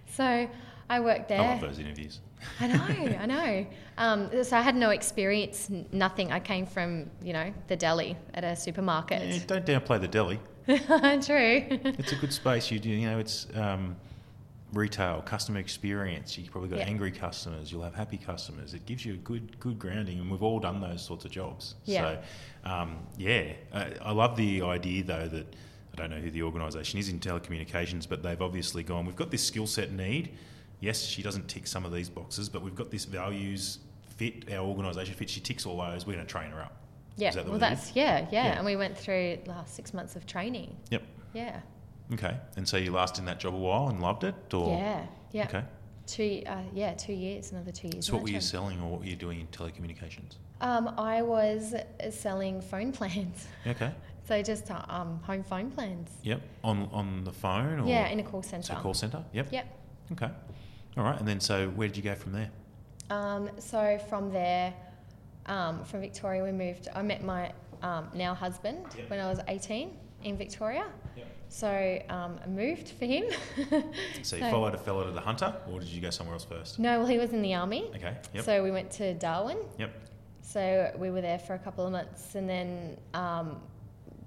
[0.07, 0.47] so
[0.87, 1.41] I worked there.
[1.41, 2.19] I love those interviews.
[2.59, 2.83] I know,
[3.19, 3.65] I know.
[3.97, 6.31] Um, so I had no experience, nothing.
[6.31, 9.47] I came from, you know, the deli at a Yeah, supermarket.
[9.47, 10.39] don't downplay the deli.
[10.67, 10.75] True.
[11.97, 12.69] It's a good space.
[12.69, 13.95] You do, you know, it's um,
[14.71, 16.37] retail, customer experience.
[16.37, 16.85] You've probably got Yeah.
[16.85, 17.71] angry customers.
[17.71, 18.75] You'll have happy customers.
[18.75, 21.73] It gives you a good, good grounding, and we've all done those sorts of jobs.
[21.85, 22.17] Yeah.
[22.63, 25.55] So, um, yeah, I, I love the idea though that
[25.97, 29.05] I don't know who the organisation is in telecommunications, but they've obviously gone.
[29.05, 30.31] We've got this skill set need.
[30.81, 33.79] Yes, she doesn't tick some of these boxes, but we've got this values
[34.17, 34.51] fit.
[34.51, 35.29] Our organisation fit.
[35.29, 36.05] She ticks all those.
[36.05, 36.75] We're going to train her up.
[37.15, 37.31] Yeah.
[37.31, 37.79] That well, way it is?
[37.79, 38.57] that's yeah, yeah, Yeah.
[38.57, 40.75] And we went through last six months of training.
[40.89, 41.03] Yep.
[41.33, 41.61] Yeah.
[42.13, 42.35] Okay.
[42.57, 45.05] And so you lasted in that job a while and loved it, or Yeah.
[45.31, 45.45] Yeah.
[45.45, 45.63] Okay.
[46.07, 48.05] Two, uh, yeah, two years, another two years.
[48.05, 48.43] So, what were you job.
[48.43, 50.35] selling or what were you doing in telecommunications?
[50.61, 51.73] Um, I was
[52.11, 53.91] selling phone plans, Okay.
[54.27, 56.09] So just uh, um, home phone plans.
[56.23, 56.41] Yep.
[56.63, 58.73] On on the phone or Yeah, in a call centre.
[58.73, 59.23] so call center?
[59.33, 59.51] Yep.
[59.51, 59.79] Yep.
[60.13, 60.29] Okay.
[60.97, 61.17] All right.
[61.19, 62.49] And then so where did you go from there?
[63.09, 64.73] Um, so from there,
[65.45, 66.87] um, from Victoria, we moved.
[66.95, 69.09] I met my um, now husband Yep.
[69.09, 69.91] when I was 18
[70.23, 70.85] in Victoria.
[71.15, 71.27] Yep.
[71.49, 73.25] So um, I moved for him.
[74.23, 76.79] So you followed a fellow to the hunter or did you go somewhere else first?
[76.79, 77.91] No, well, he was in the army.
[77.95, 78.17] Okay.
[78.33, 78.43] Yep.
[78.43, 79.57] So we went to Darwin.
[79.77, 79.91] Yep.
[80.41, 83.61] So we were there for a couple of months and then um,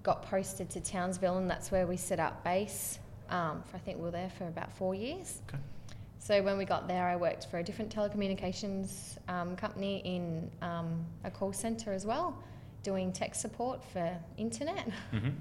[0.08, 2.98] got posted to Townsville, and that's where we set up base.
[3.28, 5.42] Um, for, I think we were there for about four years.
[5.46, 5.58] Okay.
[6.18, 11.04] So when we got there, I worked for a different telecommunications um, company in um,
[11.24, 12.42] a call centre as well,
[12.82, 14.88] doing tech support for internet.
[15.12, 15.28] Mm-hmm.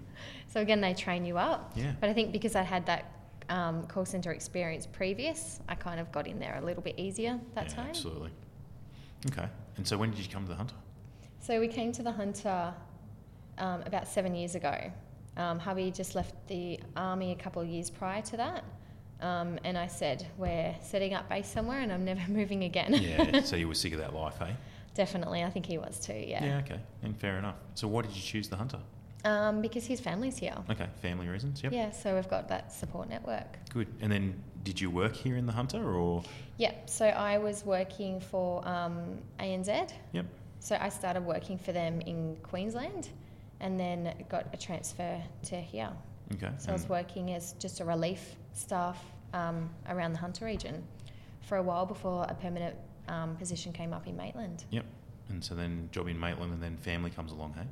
[0.48, 1.72] So again, they train you up.
[1.76, 1.94] Yeah.
[2.00, 3.12] But I think because I had that
[3.50, 7.40] um, call centre experience previous, I kind of got in there a little bit easier
[7.54, 7.90] that yeah, time.
[7.90, 8.32] Absolutely.
[9.32, 9.48] Okay.
[9.76, 10.76] And so when did you come to the hunter?
[11.40, 12.74] So we came to the Hunter
[13.58, 14.92] um, about seven years ago.
[15.36, 18.64] Um, hubby just left the army a couple of years prior to that.
[19.22, 22.94] Um, and I said, We're setting up base somewhere and I'm never moving again.
[22.94, 23.42] Yeah.
[23.44, 24.52] so you were sick of that life, eh?
[24.94, 26.44] Definitely, I think he was too, yeah.
[26.44, 26.80] Yeah, okay.
[27.04, 27.56] And fair enough.
[27.76, 28.80] So why did you choose the hunter?
[29.26, 30.56] Um, because his family's here.
[30.70, 30.88] Okay.
[31.02, 31.62] Family reasons.
[31.62, 31.72] Yep.
[31.72, 33.58] Yeah, so we've got that support network.
[33.72, 33.88] Good.
[34.02, 36.24] And then did you work here in the hunter or?
[36.58, 39.92] Yeah, so I was working for um, ANZ.
[40.14, 40.26] Yep.
[40.60, 43.10] So I started working for them in Queensland
[43.60, 45.90] and then got a transfer to here.
[46.34, 46.52] Okay.
[46.58, 50.84] So I was working as just a relief staff um, around the Hunter region
[51.42, 52.76] for a while before a permanent
[53.08, 54.66] um, position came up in Maitland.
[54.72, 54.86] Yep.
[55.30, 57.68] And so then job in Maitland and then family comes along, hey?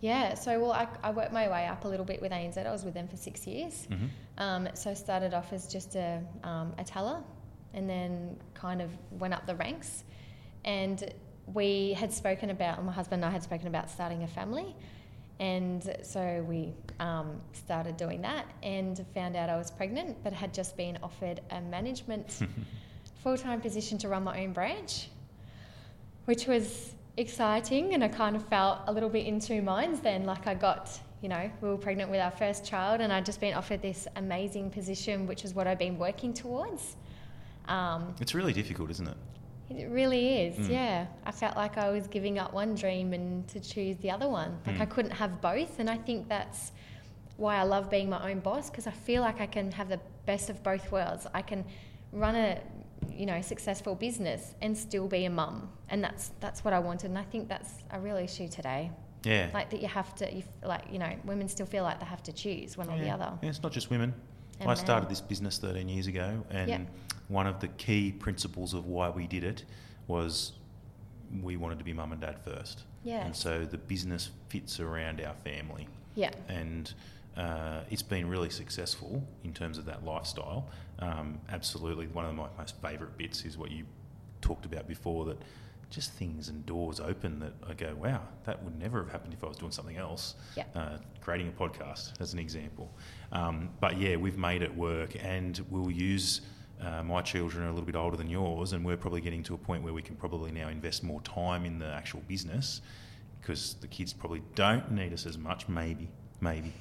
[0.00, 2.64] Yeah, so well, I, I worked my way up a little bit with ANZ.
[2.64, 3.88] I was with them for six years.
[3.90, 4.06] Mm-hmm.
[4.38, 7.20] Um, so I started off as just a, um, a teller
[7.74, 10.04] and then kind of went up the ranks.
[10.64, 11.12] And
[11.46, 14.76] we had spoken about, my husband and I had spoken about starting a family.
[15.40, 20.52] And so we um, started doing that and found out I was pregnant, but had
[20.52, 22.40] just been offered a management
[23.22, 25.08] full time position to run my own branch,
[26.24, 27.94] which was exciting.
[27.94, 30.24] And I kind of felt a little bit in two minds then.
[30.24, 33.40] Like I got, you know, we were pregnant with our first child, and I'd just
[33.40, 36.96] been offered this amazing position, which is what I've been working towards.
[37.66, 39.16] Um, It's really difficult, isn't it?
[39.70, 40.70] It really is, Mm.
[40.70, 41.06] yeah.
[41.24, 44.58] I felt like I was giving up one dream and to choose the other one.
[44.66, 44.90] Like I Mm.
[44.90, 46.72] couldn't have both, and I think that's
[47.36, 50.00] why I love being my own boss because I feel like I can have the
[50.26, 51.26] best of both worlds.
[51.34, 51.64] I can
[52.12, 52.60] run a
[53.12, 57.10] you know successful business and still be a mum, and that's that's what I wanted.
[57.10, 58.90] And I think that's a real issue today.
[59.24, 59.50] Yeah.
[59.52, 62.06] Like that you have to, you, f- like you know, women still feel like they
[62.06, 63.32] have to choose one or the other.
[63.42, 64.14] Yeah, it's not just women.
[64.60, 66.80] And I started this business 13 years ago, and Yep.
[67.28, 69.64] One of the key principles of why we did it
[70.06, 70.52] was
[71.42, 72.84] we wanted to be mum and dad first.
[73.04, 73.26] Yes.
[73.26, 75.86] And so the business fits around our family.
[76.14, 76.30] Yeah.
[76.48, 76.92] And
[77.36, 80.68] uh, it's been really successful in terms of that lifestyle.
[80.98, 83.84] Um, absolutely, one of my most favourite bits is what you
[84.40, 85.38] talked about before that
[85.90, 89.42] just things and doors open that I go, wow, that would never have happened if
[89.42, 90.34] I was doing something else.
[90.56, 90.64] Yeah.
[90.74, 92.92] Uh, creating a podcast, as an example.
[93.32, 96.42] Um, but yeah, we've made it work, and we'll use.
[96.80, 99.54] Uh, my children are a little bit older than yours, and we're probably getting to
[99.54, 102.80] a point where we can probably now invest more time in the actual business
[103.40, 106.08] because the kids probably don't need us as much, maybe,
[106.40, 106.72] maybe.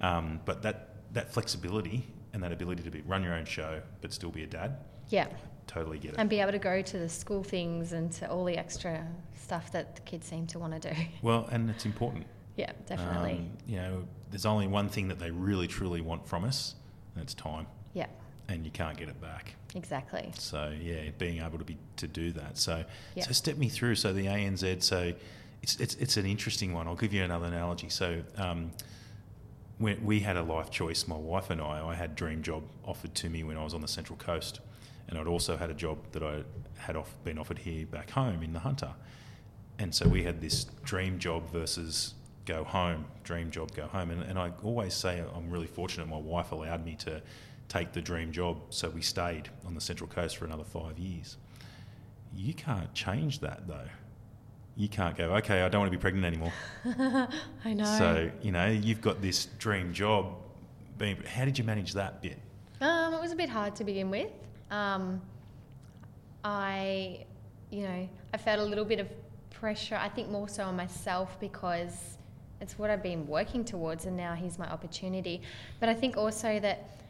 [0.00, 4.12] Um, but that that flexibility and that ability to be, run your own show but
[4.12, 4.76] still be a dad,
[5.08, 5.28] Yeah.
[5.66, 6.16] totally get it.
[6.18, 9.72] And be able to go to the school things and to all the extra stuff
[9.72, 11.00] that the kids seem to want to do.
[11.22, 12.26] well, and it's important.
[12.56, 13.32] Yeah, definitely.
[13.38, 16.74] Um, you know, there's only one thing that they really truly want from us,
[17.14, 18.06] and it's time, yeah,
[18.48, 19.54] and you can't get it back.
[19.74, 20.30] exactly.
[20.38, 22.58] So yeah, being able to be to do that.
[22.58, 23.24] So Yeah.
[23.24, 23.96] so step me through.
[23.96, 24.82] So the ANZ.
[24.82, 25.12] So
[25.62, 26.86] it's it's it's an interesting one.
[26.86, 27.88] I'll give you another analogy.
[27.88, 28.22] So.
[28.36, 28.70] Um,
[29.78, 31.86] we, we had a life choice, my wife and I.
[31.86, 34.60] I had dream job offered to me when I was on the Central Coast,
[35.06, 36.44] and I'd also had a job that I
[36.78, 38.94] had off, been offered here back home in the Hunter.
[39.78, 42.14] And so we had this dream job versus
[42.46, 44.10] go home, dream job, go home.
[44.10, 47.20] And, and I always say I'm really fortunate my wife allowed me to
[47.68, 51.36] take the dream job, so we stayed on the Central Coast for another five years.
[52.34, 53.88] You can't change that though.
[54.76, 56.52] You can't go, okay, I don't want to be pregnant anymore.
[57.64, 57.84] I know.
[57.84, 60.34] So, you know, you've got this dream job.
[60.98, 62.38] Being, how did you manage that bit?
[62.82, 64.30] Um, it was a bit hard to begin with.
[64.70, 65.22] Um,
[66.44, 67.24] I,
[67.70, 69.08] you know, I felt a little bit of
[69.50, 69.96] pressure.
[69.96, 72.18] I think more so on myself because
[72.60, 75.40] it's what I've been working towards, and now here's my opportunity.
[75.80, 77.00] But I think also that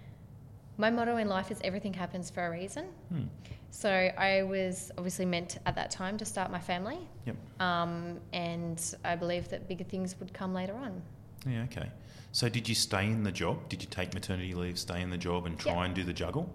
[0.78, 2.86] my motto in life is everything happens for a reason.
[3.08, 3.22] Hmm.
[3.70, 7.36] So I was obviously meant at that time to start my family, Yep.
[7.60, 11.02] um, and I believe that bigger things would come later on.
[11.46, 11.90] Yeah, okay.
[12.32, 13.68] So did you stay in the job?
[13.68, 15.84] Did you take maternity leave, stay in the job and try Yeah.
[15.84, 16.48] and do the juggle?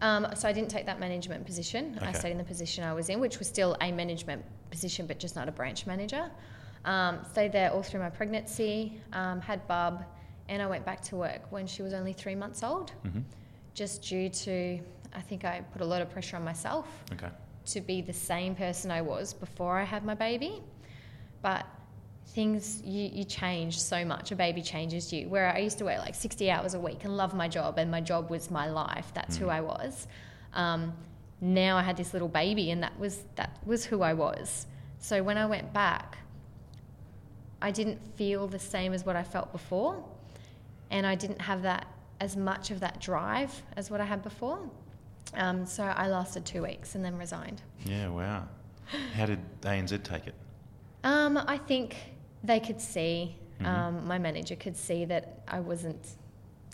[0.00, 1.98] Um, so I didn't take that management position.
[2.00, 5.18] I stayed in the position I was in, which was still a management position, but
[5.18, 6.30] just not a branch manager.
[6.84, 10.04] Um, stayed there all through my pregnancy, um, had Bub,
[10.48, 13.20] and I went back to work when she was only three months old, hmm
[13.78, 14.80] just due to,
[15.14, 17.28] I think I put a lot of pressure on myself Okay.
[17.66, 20.60] to be the same person I was before I had my baby.
[21.42, 21.64] But
[22.34, 24.32] things, you, you change so much.
[24.32, 25.28] A baby changes you.
[25.28, 27.88] Where I used to work like 60 hours a week and love my job, and
[27.90, 29.12] my job was my life.
[29.14, 29.52] That's who Mm.
[29.58, 30.08] I was.
[30.54, 30.92] Um,
[31.40, 34.66] now I had this little baby, and that was that was who I was.
[34.98, 36.18] So when I went back,
[37.62, 40.02] I didn't feel the same as what I felt before,
[40.90, 41.86] and I didn't have that
[42.20, 44.58] as much of that drive as what I had before.
[45.34, 47.62] Um, so I lasted two weeks and then resigned.
[47.84, 48.48] Yeah, wow.
[49.14, 50.34] How did ANZ take it?
[51.04, 51.96] Um, I think
[52.42, 53.66] they could see, Mhm.
[53.66, 56.16] um, my manager could see that I wasn't,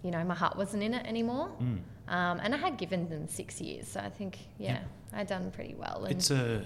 [0.02, 1.48] you know, my heart wasn't in it anymore.
[1.60, 1.78] Mm.
[2.06, 4.80] Um, and I had given them six years, so I think, yeah,
[5.12, 5.18] Yeah.
[5.18, 6.04] I'd done pretty well.
[6.04, 6.64] And It's a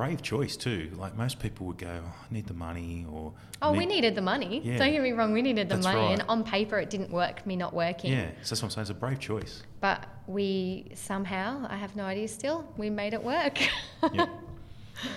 [0.00, 0.90] brave choice too.
[0.96, 4.22] Like most people would go, oh, I need the money or oh, we needed the
[4.22, 4.62] money.
[4.64, 4.78] Yeah.
[4.78, 5.98] Don't get me wrong, we needed the That's money.
[5.98, 6.12] right.
[6.12, 8.10] And on paper, it didn't work, me not working.
[8.10, 8.82] Yeah, so that's what I'm saying.
[8.84, 9.62] It's a brave choice.
[9.82, 13.58] But we somehow, I have no idea still, we made it work.
[14.14, 14.30] Yep.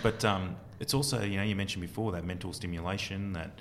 [0.01, 3.59] But um, it's also, you know, you mentioned before that mental stimulation, that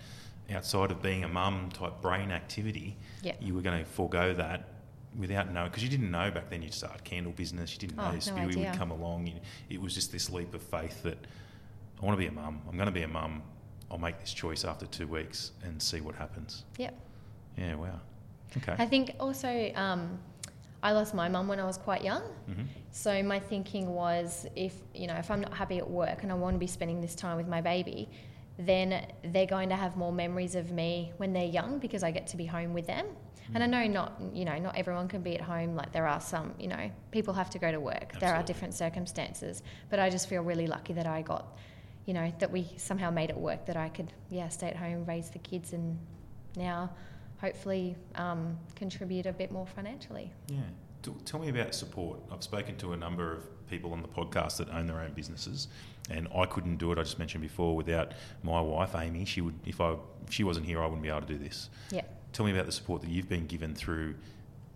[0.53, 3.35] outside of being a mum type brain activity, Yeah.
[3.41, 4.72] you were going to forego that
[5.19, 8.05] without knowing, because you didn't know back then you'd start candle business, you didn't Oh,
[8.05, 9.27] know no Spewy would come along.
[9.27, 9.35] You,
[9.71, 11.19] it was just this leap of faith that
[12.01, 12.61] I want to be a mum.
[12.69, 13.43] I'm going to be a mum.
[13.91, 16.65] I'll make this choice after two weeks and see what happens.
[16.79, 16.95] yep.
[17.59, 18.01] Yeah, wow.
[18.57, 18.75] Okay.
[18.79, 20.19] I think also um,
[20.83, 22.23] I lost my mum when I was quite young.
[22.47, 26.33] hmm So my thinking was if you know if I'm not happy at work and
[26.33, 28.09] I want to be spending this time with my baby,
[28.59, 32.27] then they're going to have more memories of me when they're young because I get
[32.29, 33.07] to be home with them.
[33.55, 36.21] And I know not you know not everyone can be at home like there are
[36.21, 38.19] some you know people have to go to work.
[38.19, 41.59] There are different circumstances, but I just feel really lucky that I got
[42.07, 45.05] you know that we somehow made it work that I could yeah stay at home
[45.05, 45.99] raise the kids and
[46.57, 46.91] now
[47.43, 50.33] hopefully um, contribute a bit more financially.
[50.49, 50.61] Yeah.
[51.25, 52.21] Tell me about support.
[52.31, 55.67] I've spoken to a number of people on the podcast that own their own businesses,
[56.09, 56.99] and I couldn't do it.
[56.99, 58.13] I just mentioned before without
[58.45, 59.25] my wife Amy.
[59.25, 61.71] She would, if I, if she wasn't here, I wouldn't be able to do this.
[61.91, 62.03] Yeah.
[62.33, 64.15] Tell me about the support that you've been given through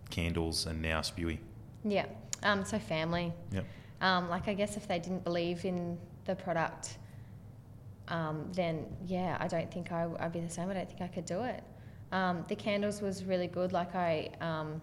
[0.09, 1.39] Candles and now Spewy.
[1.83, 2.05] Yeah.
[2.43, 3.33] Um, so family.
[3.51, 3.61] Yeah.
[4.01, 6.97] Um, like I guess if they didn't believe in the product,
[8.09, 10.69] um, then yeah, I don't think I, I'd be the same.
[10.69, 11.63] I don't think I could do it.
[12.11, 13.73] Um, the candles was really good.
[13.73, 14.81] Like I, um,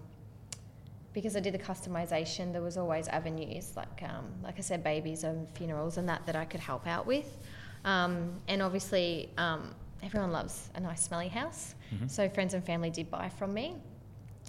[1.12, 5.22] because I did the customization, there was always avenues like um, like I said, babies
[5.22, 7.38] and funerals and that that I could help out with.
[7.84, 11.74] Um, and obviously, um, everyone loves a nice smelly house.
[11.94, 12.10] Mhm.
[12.10, 13.76] So friends and family did buy from me.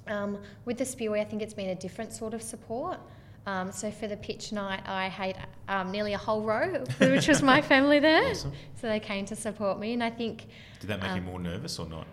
[0.07, 2.99] Um, with the Spewy, I think it's been a different sort of support.
[3.47, 5.37] Um, so for the pitch night, I had
[5.67, 8.31] um, nearly a whole row, which was my family there.
[8.31, 8.51] Awesome.
[8.81, 10.47] So they came to support me, and I think
[10.79, 12.07] Did that make you Um, more nervous or not?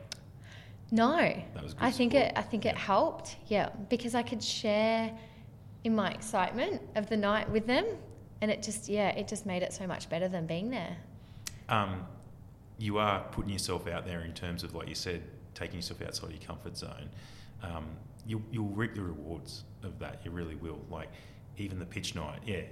[0.91, 1.17] no,
[1.55, 2.29] That was good I think support.
[2.33, 2.39] it.
[2.39, 3.37] I think it helped.
[3.49, 5.11] Yeah, because I could share
[5.85, 7.87] in my excitement of the night with them,
[8.43, 10.97] and it just yeah, it just made it so much better than being there.
[11.69, 12.07] Um,
[12.79, 15.23] you are putting yourself out there in terms of, like you said,
[15.55, 17.09] taking yourself outside your comfort zone.
[17.63, 17.87] Um,
[18.27, 20.21] you, you'll reap the rewards of that.
[20.25, 20.81] You really will.
[20.91, 21.09] Like
[21.59, 22.63] even the pitch night, yeah.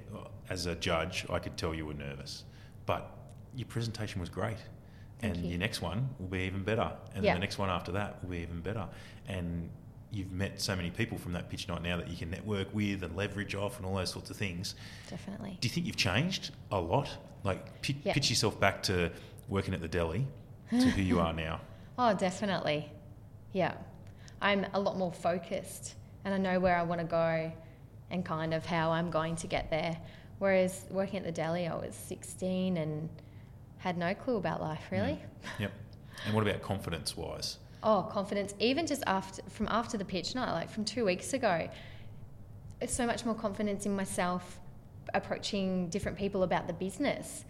[0.48, 2.44] As a judge, I could tell you were nervous,
[2.86, 3.10] but
[3.54, 4.56] your presentation was great,
[5.20, 5.50] Thank and you.
[5.50, 7.34] your next one will be even better, and Yeah.
[7.34, 8.88] the next one after that will be even better,
[9.28, 9.68] and
[10.12, 13.02] you've met so many people from that pitch night now that you can network with
[13.04, 14.74] and leverage off and all those sorts of things.
[15.08, 15.58] Definitely.
[15.60, 17.08] Do you think you've changed a lot?
[17.44, 18.14] Like, pi- Yeah.
[18.14, 19.12] pitch yourself back to
[19.50, 20.26] working at the deli
[20.70, 21.60] to who you are now.
[21.98, 22.90] Oh, definitely.
[23.52, 23.74] Yeah.
[24.40, 27.52] I'm a lot more focused and I know where I want to go
[28.10, 29.98] and kind of how I'm going to get there.
[30.38, 33.08] Whereas working at the deli, I was 16 and
[33.78, 34.92] had no clue about life, mm.
[34.92, 35.22] really.
[35.58, 35.72] Yep.
[36.26, 37.58] And what about confidence wise?
[37.82, 38.54] Oh, confidence.
[38.58, 41.68] Even just after, from after the pitch night, like from two weeks ago,
[42.80, 44.58] it's so much more confidence in myself
[45.14, 47.44] approaching different people about the business.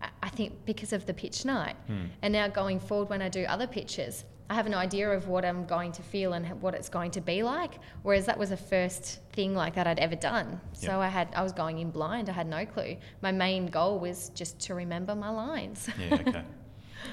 [0.00, 1.74] I- think because of the pitch night.
[1.88, 2.04] Hmm.
[2.22, 5.44] And now going forward, when I do other pitches, I have an idea of what
[5.44, 7.72] I'm going to feel and what it's going to be like.
[8.02, 10.60] Whereas that was the first thing like that I'd ever done.
[10.72, 12.30] So I had I was going in blind.
[12.30, 12.96] I had no clue.
[13.20, 15.88] My main goal was just to remember my lines.
[15.98, 16.44] Yeah, okay.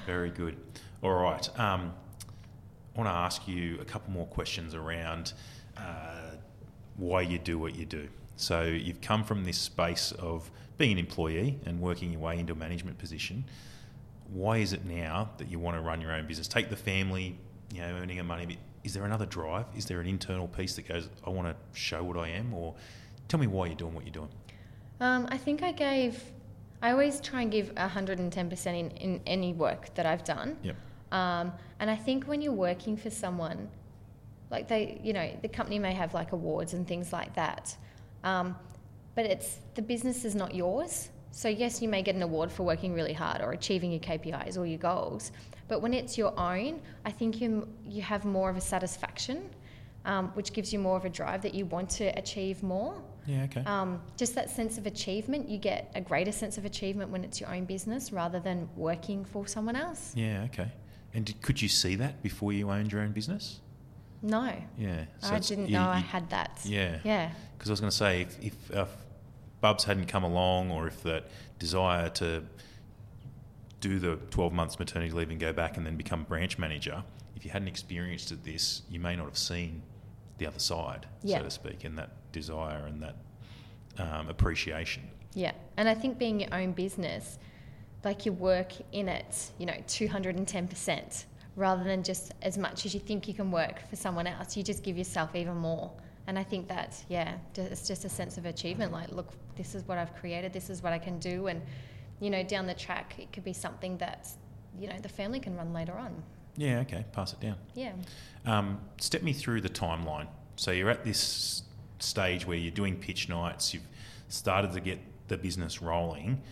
[0.06, 0.56] Very good.
[1.02, 1.46] All right.
[1.58, 1.92] Um,
[2.94, 5.34] I want to ask you a couple more questions around
[5.76, 6.36] uh,
[6.96, 8.08] why you do what you do.
[8.36, 12.52] So you've come from this space of being an employee and working your way into
[12.52, 13.44] a management position.
[14.32, 16.48] Why is it now that you want to run your own business?
[16.48, 17.38] Take the family,
[17.72, 18.58] you know, earning a money.
[18.84, 19.66] Is there another drive?
[19.76, 22.52] Is there an internal piece that goes, I want to show what I am?
[22.52, 22.74] Or
[23.28, 24.28] tell me why you're doing what you're doing.
[25.00, 26.22] Um, I think I gave,
[26.82, 30.56] I always try and give 110% in, in any work that I've done.
[30.62, 30.76] Yep.
[31.12, 33.68] Um, and I think when you're working for someone,
[34.50, 37.76] like they, you know, the company may have like awards and things like that.
[38.24, 38.56] Um,
[39.16, 41.08] but it's the business is not yours.
[41.32, 44.56] So yes, you may get an award for working really hard or achieving your KPIs
[44.56, 45.32] or your goals.
[45.68, 49.50] But when it's your own, I think you you have more of a satisfaction,
[50.04, 52.94] um, which gives you more of a drive that you want to achieve more.
[53.26, 53.64] Yeah, okay.
[53.66, 57.40] Um, just that sense of achievement, you get a greater sense of achievement when it's
[57.40, 60.12] your own business rather than working for someone else.
[60.14, 60.70] yeah, okay.
[61.12, 63.60] And did, could you see that before you owned your own business?
[64.22, 65.04] No, Yeah.
[65.18, 66.60] so I didn't you- know I had that.
[66.64, 66.98] Yeah.
[67.04, 67.30] Yeah.
[67.58, 68.84] Because I was going to say, if, if uh,
[69.66, 71.24] Bubs hadn't come along, or if that
[71.58, 72.44] desire to
[73.80, 77.02] do the 12 months maternity leave and go back and then become branch manager,
[77.34, 79.82] if you hadn't experienced it, this, you may not have seen
[80.38, 81.38] the other side, Yeah.
[81.38, 83.16] so to speak, and that desire and that
[83.98, 85.02] um, appreciation.
[85.34, 87.40] Yeah, and I think being your own business,
[88.04, 91.24] like you work in it, you know, 210%,
[91.56, 94.56] rather than just as much as you think you can work for someone else.
[94.56, 95.90] You just give yourself even more.
[96.26, 98.92] And I think that, yeah, it's just a sense of achievement.
[98.92, 101.46] Like, look, this is what I've created, this is what I can do.
[101.46, 101.62] And,
[102.20, 104.28] you know, down the track, it could be something that,
[104.78, 106.22] you know, the family can run later on.
[106.56, 107.56] Yeah, okay, pass it down.
[107.74, 107.92] Yeah.
[108.44, 110.26] Um, step me through the timeline.
[110.56, 111.62] So you're at this
[111.98, 113.86] stage where you're doing pitch nights, you've
[114.28, 114.98] started to get
[115.28, 116.42] the business rolling.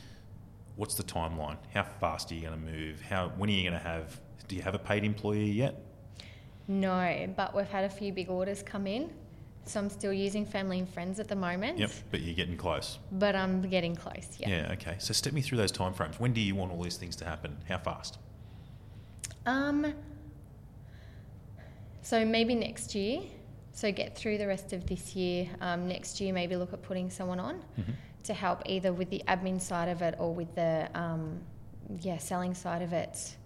[0.77, 1.57] What's the timeline?
[1.73, 3.01] How fast are you going to move?
[3.01, 4.21] How when are you going to have?
[4.49, 5.81] Do you have a paid employee yet?
[6.67, 9.11] No, but we've had a few big orders come in.
[9.67, 11.79] So I'm still using family and friends at the moment.
[11.79, 12.99] Yep, but you're getting close.
[13.13, 14.49] But I'm getting close, yeah.
[14.49, 14.73] Yeah.
[14.73, 14.97] okay.
[14.99, 16.21] So step me through those timeframes.
[16.21, 17.57] When do you want all these things to happen?
[17.69, 18.19] How fast?
[19.47, 19.95] Um,
[22.03, 23.23] so maybe next year.
[23.73, 25.49] So get through the rest of this year.
[25.61, 27.95] Um, next year, maybe look at putting someone on Mhm.
[28.25, 31.41] to help either with the admin side of it or with the um,
[32.01, 33.37] yeah selling side of it.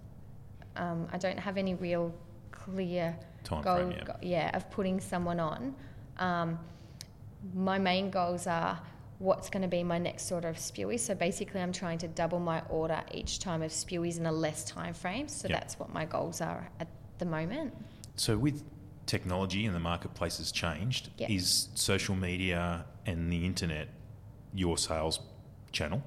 [0.77, 2.13] Um, I don't have any real
[2.51, 4.05] clear Time goal, frame, yeah.
[4.05, 5.75] go- yeah, of putting someone on.
[6.19, 6.59] Um,
[7.55, 8.81] my main goals are
[9.19, 11.01] what's going to be my next order of spewies.
[11.01, 14.65] So basically, I'm trying to double my order each time of spewies in a less
[14.65, 15.29] time frame.
[15.29, 15.61] So Yep.
[15.61, 16.89] that's what my goals are at
[17.19, 17.75] the moment.
[18.17, 18.65] So with
[19.07, 21.31] technology and the marketplace has changed, Yeah.
[21.31, 23.89] is social media and the internet
[24.55, 25.21] your sales
[25.73, 26.03] channel?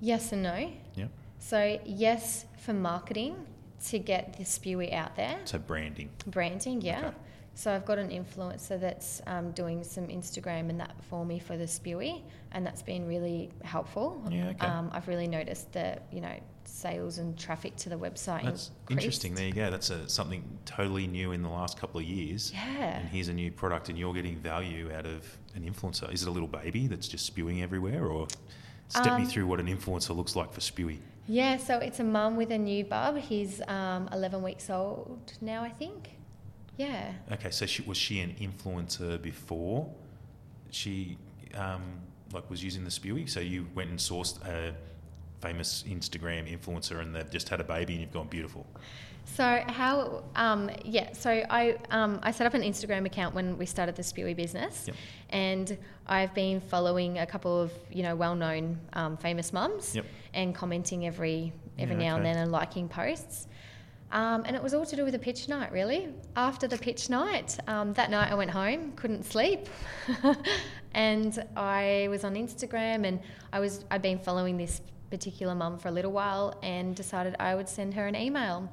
[0.00, 0.72] Yes and no.
[0.94, 1.10] Yep.
[1.40, 3.46] So yes, for marketing
[3.86, 5.38] to get the spewy out there.
[5.44, 6.10] So branding.
[6.26, 7.06] Branding, yeah.
[7.08, 7.16] Okay.
[7.58, 11.56] So I've got an influencer that's um, doing some Instagram and that for me for
[11.56, 14.22] the spewy, and that's been really helpful.
[14.30, 14.64] Yeah, okay.
[14.64, 18.44] Um, I've really noticed the you know sales and traffic to the website.
[18.44, 18.90] That's increased.
[18.90, 19.34] interesting.
[19.34, 19.72] There you go.
[19.72, 22.52] That's a, something totally new in the last couple of years.
[22.52, 22.98] Yeah.
[23.00, 26.12] And here's a new product, and you're getting value out of an influencer.
[26.12, 28.28] Is it a little baby that's just spewing everywhere, or
[28.86, 30.98] step me Um, through what an influencer looks like for spewy?
[31.26, 33.16] Yeah, so it's a mum with a new bub.
[33.16, 36.17] He's um, 11 weeks old now, I think.
[36.78, 37.12] Yeah.
[37.32, 39.90] Okay, so she, was she an influencer before
[40.70, 41.18] she
[41.54, 41.82] um,
[42.32, 43.28] like was using the spewy?
[43.28, 44.74] So you went and sourced a
[45.40, 48.64] famous Instagram influencer, and they've just had a baby, and you've gone beautiful.
[49.24, 50.22] So how?
[50.36, 51.12] Um, yeah.
[51.12, 54.84] So I um, I set up an Instagram account when we started the Spewy business,
[54.86, 54.96] Yep.
[55.30, 60.06] and I've been following a couple of you know well-known um, famous mums, Yep.
[60.32, 63.48] and commenting every every Yeah, now and then and liking posts.
[64.10, 66.08] Um, and it was all to do with the pitch night, really.
[66.34, 69.68] After the pitch night, um, that night I went home, couldn't sleep,
[70.94, 73.20] and I was on Instagram, and
[73.52, 74.80] I was I've been following this
[75.10, 78.70] particular mum for a little while, and decided I would send her an email,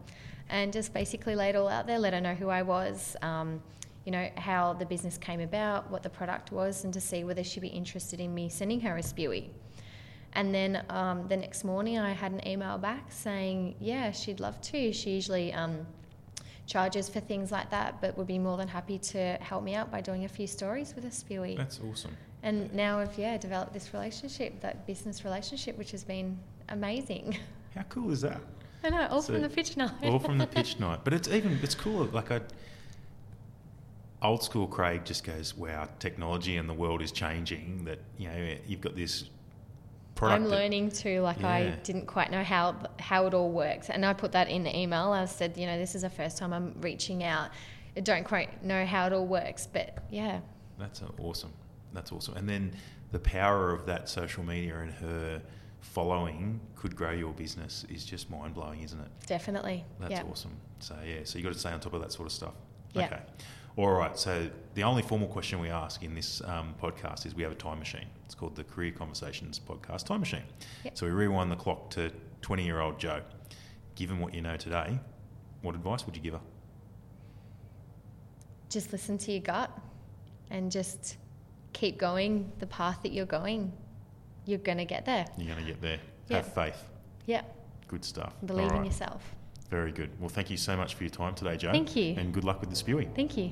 [0.50, 3.62] and just basically lay it all out there, let her know who I was, um,
[4.06, 7.44] you know how the business came about, what the product was, and to see whether
[7.44, 9.50] she'd be interested in me sending her a spewy.
[10.36, 14.60] And then um, the next morning, I had an email back saying, yeah, she'd love
[14.62, 14.92] to.
[14.92, 15.86] She usually um,
[16.68, 19.92] charges for things like that, but would be more than happy to help me out
[19.92, 21.56] by doing a few stories with a spewy.
[21.56, 22.16] That's awesome.
[22.44, 26.38] And now I've yeah developed this relationship, that business relationship, which has been
[26.70, 27.38] amazing.
[27.76, 28.40] How cool is that?
[28.84, 29.92] I know, all So- from the pitch night.
[30.04, 31.00] All from the pitch night.
[31.04, 32.06] But it's even it's cool.
[32.06, 32.42] Like I,
[34.22, 38.56] old school Craig just goes, "Wow, technology and the world is changing." That you know
[38.68, 39.30] you've got this
[40.16, 40.44] product.
[40.44, 41.22] I'm learning too.
[41.22, 44.64] Like I didn't quite know how how it all works, and I put that in
[44.64, 45.12] the email.
[45.12, 47.52] I said, you know, this is the first time I'm reaching out.
[47.98, 50.40] I don't quite know how it all works, but yeah,
[50.78, 51.54] That's awesome.
[51.94, 52.36] That's awesome.
[52.36, 52.74] And then
[53.12, 55.42] the power of that social media and her
[55.80, 59.08] following could grow your business is just mind blowing, isn't it?
[59.28, 59.86] definitely.
[60.00, 60.24] That's yeah.
[60.30, 60.52] awesome.
[60.80, 62.54] So yeah, so you got to stay on top of that sort of stuff.
[62.94, 63.06] Yeah.
[63.06, 63.20] Okay.
[63.78, 64.18] All right.
[64.18, 67.56] So the only formal question we ask in this um, podcast is we have a
[67.56, 68.06] time machine.
[68.26, 70.44] It's called the Career Conversations Podcast Time Machine.
[70.86, 70.98] Yep.
[70.98, 72.12] So we rewind the clock to
[72.42, 73.22] 20 year old Jo.
[73.96, 74.98] Given what you know today,
[75.62, 76.42] what advice would you give her?
[78.70, 79.72] Just listen to your gut,
[80.50, 81.16] and just
[81.72, 83.72] keep going the path that you're going.
[84.46, 85.26] You're gonna get there.
[85.38, 86.00] You're going to get there.
[86.28, 86.38] Yeah.
[86.38, 86.84] Have faith.
[87.26, 87.42] Yeah,
[87.88, 88.34] Good stuff.
[88.46, 89.24] believe All in yourself.
[89.70, 90.12] Very good.
[90.20, 91.72] Well, thank you so much for your time today, Jo.
[91.72, 92.16] Thank you.
[92.18, 93.12] And good luck with the spewing.
[93.16, 93.52] Thank you.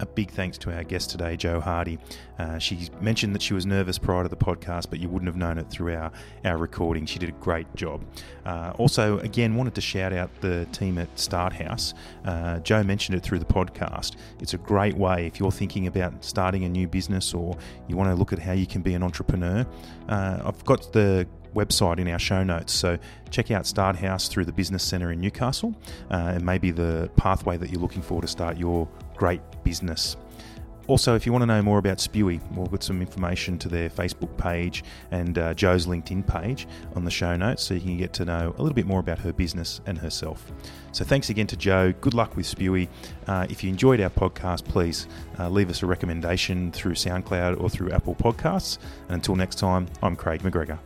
[0.00, 1.98] A big thanks to our guest today, Jo Hardy.
[2.38, 5.34] Uh, she mentioned that she was nervous prior to the podcast, but you wouldn't have
[5.34, 6.12] known it through our,
[6.44, 7.04] our recording.
[7.04, 8.04] She did a great job.
[8.46, 11.94] Uh, also, again, wanted to shout out the team at Start House.
[12.24, 14.14] Uh, Jo mentioned it through the podcast.
[14.38, 18.08] It's a great way if you're thinking about starting a new business or you want
[18.08, 19.66] to look at how you can be an entrepreneur.
[20.08, 22.72] Uh, I've got the website in our show notes.
[22.72, 22.98] So
[23.30, 25.74] check out Start House through the Business Centre in Newcastle
[26.10, 30.16] uh, and maybe the pathway that you're looking for to start your great business.
[30.88, 33.90] Also, if you want to know more about Spewy, we'll put some information to their
[33.90, 38.14] Facebook page and uh, Jo's LinkedIn page on the show notes so you can get
[38.14, 40.50] to know a little bit more about her business and herself.
[40.92, 41.92] So, thanks again to Jo.
[42.00, 42.88] Good luck with Spewy.
[43.26, 45.06] Uh, if you enjoyed our podcast, please
[45.38, 48.78] uh, leave us a recommendation through SoundCloud or through Apple Podcasts.
[49.08, 50.78] And until next time, I'm Craig McGregor.